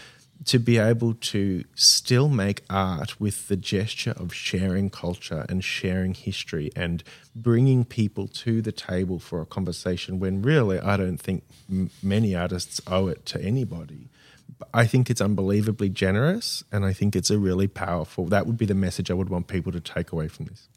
to 0.46 0.60
be 0.60 0.78
able 0.78 1.14
to 1.14 1.64
still 1.76 2.28
make 2.28 2.64
art 2.70 3.20
with 3.20 3.48
the 3.48 3.56
gesture 3.56 4.14
of 4.18 4.34
sharing 4.34 4.90
culture 4.90 5.46
and 5.48 5.64
sharing 5.64 6.14
history 6.14 6.70
and 6.76 7.04
bringing 7.36 7.86
people 7.86 8.28
to 8.28 8.62
the 8.62 8.72
table 8.72 9.20
for 9.20 9.42
a 9.42 9.46
conversation 9.46 10.20
when 10.20 10.42
really 10.42 10.80
I 10.80 10.98
don't 10.98 11.18
think 11.18 11.44
m- 11.70 11.90
many 12.02 12.36
artists 12.36 12.82
owe 12.88 13.08
it 13.08 13.26
to 13.28 13.42
anybody. 13.42 14.10
I 14.74 14.86
think 14.86 15.10
it's 15.10 15.22
unbelievably 15.22 15.90
generous 15.90 16.64
and 16.72 16.86
I 16.86 16.94
think 16.94 17.16
it's 17.16 17.30
a 17.30 17.38
really 17.38 17.68
powerful 17.68 18.26
that 18.26 18.46
would 18.46 18.58
be 18.58 18.66
the 18.66 18.76
message 18.76 19.10
I 19.10 19.14
would 19.14 19.30
want 19.30 19.48
people 19.48 19.72
to 19.72 19.80
take 19.80 20.12
away 20.12 20.28
from 20.28 20.46
this. 20.46 20.68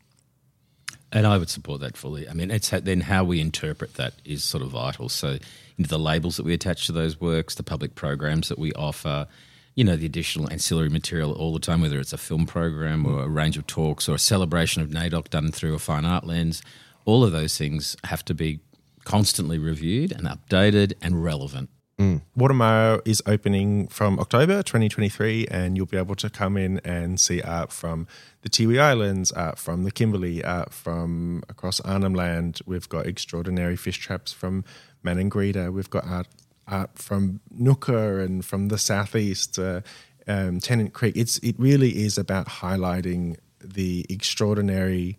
And 1.13 1.27
I 1.27 1.39
would 1.39 1.49
support 1.49 1.81
that 1.81 1.97
fully. 1.97 2.29
I 2.29 2.33
mean, 2.33 2.51
it's 2.51 2.71
then 2.71 3.03
how 3.03 3.25
we 3.25 3.41
interpret 3.41 3.95
that 3.95 4.15
is 4.25 4.43
sort 4.43 4.63
of 4.63 4.71
vital. 4.71 5.09
So, 5.09 5.39
the 5.79 5.99
labels 5.99 6.37
that 6.37 6.45
we 6.45 6.55
attach 6.55 6.87
to 6.87 6.93
those 6.93 7.21
works, 7.21 7.55
the 7.55 7.63
public 7.63 7.95
programs 7.95 8.49
that 8.49 8.59
we 8.59 8.73
offer, 8.73 9.29
you 9.75 9.85
know, 9.85 9.95
the 9.95 10.07
additional 10.07 10.51
ancillary 10.51 10.89
material 10.89 11.33
all 11.33 11.53
the 11.53 11.61
time, 11.61 11.83
whether 11.83 12.01
it's 12.01 12.15
a 12.15 12.19
film 12.19 12.47
program 12.47 13.07
or 13.07 13.23
a 13.23 13.29
range 13.29 13.59
of 13.59 13.67
talks 13.67 14.09
or 14.09 14.15
a 14.15 14.19
celebration 14.19 14.83
of 14.83 14.89
NAIDOC 14.89 15.29
done 15.29 15.53
through 15.53 15.75
a 15.75 15.79
fine 15.79 16.05
art 16.07 16.27
lens, 16.27 16.63
all 17.05 17.23
of 17.23 17.33
those 17.33 17.57
things 17.57 17.97
have 18.05 18.25
to 18.25 18.35
be 18.35 18.61
constantly 19.05 19.59
reviewed 19.59 20.13
and 20.13 20.27
updated 20.27 20.95
and 21.03 21.23
relevant. 21.23 21.71
Mm. 21.99 23.01
Is 23.07 23.23
opening 23.27 23.89
from 23.89 24.19
October 24.19 24.63
2023, 24.63 25.47
and 25.51 25.77
you'll 25.77 25.87
be 25.87 25.97
able 25.97 26.15
to 26.17 26.29
come 26.29 26.57
in 26.59 26.79
and 26.85 27.19
see 27.19 27.41
art 27.41 27.73
from 27.73 28.07
the 28.43 28.51
Tiwi 28.51 28.79
Islands, 28.79 29.33
art 29.33 29.59
from 29.59 29.85
the 29.85 29.91
Kimberley, 29.91 30.45
art 30.45 30.75
from 30.75 31.43
across 31.49 31.81
Arnhem 31.81 32.15
Land. 32.15 32.61
We've 32.67 32.89
got 32.89 33.07
extraordinary 33.07 33.77
fish 33.77 33.97
traps 33.97 34.33
from 34.33 34.65
Maningrida. 35.03 35.73
We've 35.73 35.89
got 35.89 36.07
art 36.07 36.27
art 36.69 36.99
from 36.99 37.41
Nooka 37.59 38.23
and 38.23 38.45
from 38.45 38.69
the 38.69 38.79
southeast, 38.79 39.59
uh, 39.59 39.81
um, 40.27 40.61
Tennant 40.61 40.93
Creek. 40.93 41.17
It's 41.17 41.39
it 41.39 41.55
really 41.59 42.05
is 42.05 42.19
about 42.19 42.47
highlighting 42.47 43.37
the 43.61 44.05
extraordinary 44.11 45.19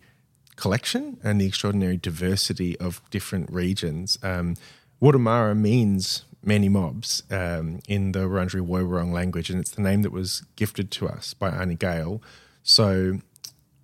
collection 0.54 1.18
and 1.24 1.40
the 1.40 1.46
extraordinary 1.46 1.96
diversity 1.96 2.78
of 2.78 3.00
different 3.10 3.50
regions. 3.50 4.18
Um, 4.22 4.54
Wurrdha 5.00 5.20
Marra 5.20 5.56
means 5.56 6.24
many 6.42 6.68
mobs 6.68 7.22
um, 7.30 7.80
in 7.88 8.12
the 8.12 8.20
Wurundjeri 8.20 8.66
Woiwurrung 8.66 9.12
language, 9.12 9.50
and 9.50 9.60
it's 9.60 9.70
the 9.70 9.82
name 9.82 10.02
that 10.02 10.12
was 10.12 10.42
gifted 10.56 10.90
to 10.92 11.08
us 11.08 11.34
by 11.34 11.50
Aunty 11.50 11.74
Gail. 11.74 12.22
So 12.62 13.20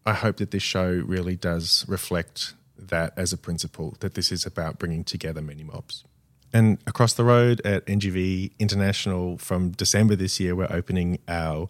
I 0.06 0.14
hope 0.14 0.36
that 0.36 0.50
this 0.50 0.62
show 0.62 1.02
really 1.06 1.36
does 1.36 1.84
reflect 1.88 2.54
that 2.76 3.12
as 3.16 3.32
a 3.32 3.38
principle, 3.38 3.96
that 4.00 4.14
this 4.14 4.30
is 4.30 4.44
about 4.44 4.78
bringing 4.78 5.04
together 5.04 5.40
many 5.40 5.64
mobs. 5.64 6.04
And 6.52 6.78
across 6.86 7.14
the 7.14 7.24
road 7.24 7.60
at 7.64 7.84
NGV 7.86 8.52
International 8.58 9.38
from 9.38 9.70
December 9.70 10.14
this 10.14 10.38
year, 10.38 10.54
we're 10.54 10.70
opening 10.70 11.18
our 11.26 11.66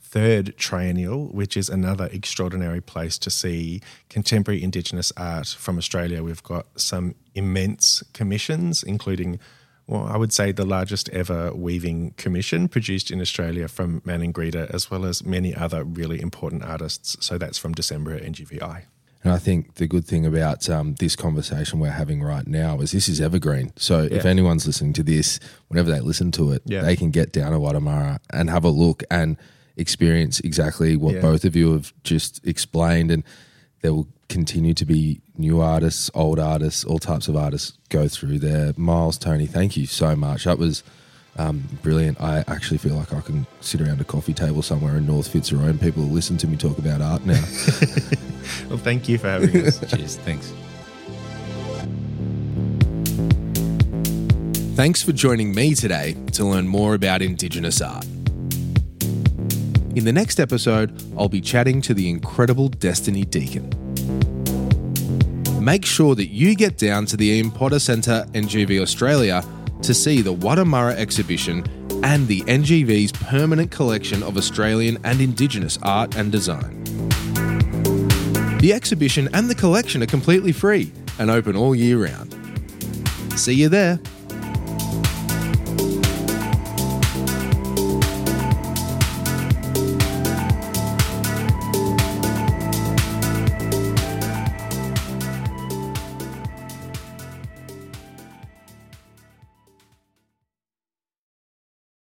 third 0.00 0.56
triennial, 0.56 1.26
which 1.26 1.56
is 1.56 1.68
another 1.68 2.08
extraordinary 2.12 2.80
place 2.80 3.18
to 3.18 3.28
see 3.28 3.82
contemporary 4.08 4.62
Indigenous 4.62 5.12
art 5.16 5.48
from 5.48 5.76
Australia. 5.76 6.22
We've 6.22 6.42
got 6.42 6.66
some 6.80 7.14
immense 7.34 8.02
commissions, 8.14 8.82
including, 8.82 9.38
well, 9.86 10.04
I 10.04 10.16
would 10.16 10.32
say 10.32 10.50
the 10.50 10.64
largest 10.64 11.08
ever 11.10 11.52
weaving 11.54 12.12
commission 12.16 12.68
produced 12.68 13.10
in 13.10 13.20
Australia 13.20 13.68
from 13.68 14.00
Maningrida, 14.00 14.68
as 14.70 14.90
well 14.90 15.04
as 15.04 15.24
many 15.24 15.54
other 15.54 15.84
really 15.84 16.20
important 16.20 16.64
artists. 16.64 17.16
So 17.24 17.38
that's 17.38 17.56
from 17.58 17.72
December 17.72 18.14
at 18.14 18.22
NGVI. 18.22 18.84
And 19.22 19.32
I 19.32 19.38
think 19.38 19.74
the 19.74 19.86
good 19.86 20.04
thing 20.04 20.26
about 20.26 20.68
um, 20.70 20.94
this 20.94 21.16
conversation 21.16 21.80
we're 21.80 21.90
having 21.90 22.22
right 22.22 22.46
now 22.46 22.80
is 22.80 22.92
this 22.92 23.08
is 23.08 23.20
evergreen. 23.20 23.72
So 23.76 24.02
yeah. 24.02 24.18
if 24.18 24.24
anyone's 24.24 24.66
listening 24.66 24.92
to 24.94 25.02
this, 25.02 25.40
whenever 25.68 25.90
they 25.90 26.00
listen 26.00 26.30
to 26.32 26.52
it, 26.52 26.62
yeah. 26.64 26.82
they 26.82 26.96
can 26.96 27.10
get 27.10 27.32
down 27.32 27.52
to 27.52 27.58
Wurrdha 27.58 27.82
Marra 27.82 28.18
and 28.30 28.50
have 28.50 28.64
a 28.64 28.68
look 28.68 29.02
and 29.10 29.36
experience 29.76 30.40
exactly 30.40 30.96
what 30.96 31.16
yeah. 31.16 31.20
both 31.20 31.44
of 31.44 31.56
you 31.56 31.72
have 31.72 31.92
just 32.04 32.46
explained. 32.46 33.10
And 33.10 33.24
there 33.82 33.94
will 33.94 34.08
continue 34.28 34.74
to 34.74 34.84
be 34.84 35.20
new 35.36 35.60
artists, 35.60 36.10
old 36.14 36.38
artists, 36.38 36.84
all 36.84 36.98
types 36.98 37.28
of 37.28 37.36
artists 37.36 37.78
go 37.88 38.08
through 38.08 38.38
there. 38.38 38.72
Myles, 38.76 39.18
Tony, 39.18 39.46
thank 39.46 39.76
you 39.76 39.86
so 39.86 40.16
much. 40.16 40.44
That 40.44 40.58
was 40.58 40.82
um, 41.38 41.68
brilliant. 41.82 42.20
I 42.20 42.44
actually 42.48 42.78
feel 42.78 42.94
like 42.94 43.12
I 43.12 43.20
can 43.20 43.46
sit 43.60 43.80
around 43.80 44.00
a 44.00 44.04
coffee 44.04 44.34
table 44.34 44.62
somewhere 44.62 44.96
in 44.96 45.06
North 45.06 45.28
Fitzroy 45.28 45.66
and 45.66 45.80
people 45.80 46.02
will 46.02 46.10
listen 46.10 46.36
to 46.38 46.48
me 46.48 46.56
talk 46.56 46.78
about 46.78 47.00
art 47.00 47.24
now. 47.24 47.34
well, 48.68 48.78
thank 48.78 49.08
you 49.08 49.18
for 49.18 49.28
having 49.28 49.66
us. 49.66 49.78
Cheers. 49.90 50.16
Thanks. 50.16 50.52
Thanks 54.76 55.02
for 55.02 55.12
joining 55.12 55.54
me 55.54 55.74
today 55.74 56.14
to 56.32 56.44
learn 56.44 56.68
more 56.68 56.94
about 56.94 57.22
Indigenous 57.22 57.80
art. 57.80 58.04
In 59.94 60.04
the 60.04 60.12
next 60.12 60.38
episode, 60.38 61.02
I'll 61.16 61.30
be 61.30 61.40
chatting 61.40 61.80
to 61.82 61.94
the 61.94 62.10
incredible 62.10 62.68
Destiny 62.68 63.24
Deacon. 63.24 63.85
Make 65.66 65.84
sure 65.84 66.14
that 66.14 66.28
you 66.28 66.54
get 66.54 66.78
down 66.78 67.06
to 67.06 67.16
the 67.16 67.26
Ian 67.26 67.50
Potter 67.50 67.80
Centre 67.80 68.24
NGV 68.34 68.80
Australia 68.80 69.42
to 69.82 69.92
see 69.94 70.22
the 70.22 70.32
Wurrdha 70.32 70.64
Marra 70.64 70.94
exhibition 70.94 71.64
and 72.04 72.28
the 72.28 72.42
NGV's 72.42 73.10
permanent 73.10 73.72
collection 73.72 74.22
of 74.22 74.36
Australian 74.36 74.96
and 75.02 75.20
Indigenous 75.20 75.76
art 75.82 76.14
and 76.14 76.30
design. 76.30 76.84
The 78.60 78.70
exhibition 78.72 79.28
and 79.34 79.50
the 79.50 79.56
collection 79.56 80.04
are 80.04 80.06
completely 80.06 80.52
free 80.52 80.92
and 81.18 81.32
open 81.32 81.56
all 81.56 81.74
year 81.74 82.00
round. 82.00 82.32
See 83.34 83.54
you 83.54 83.68
there. 83.68 83.98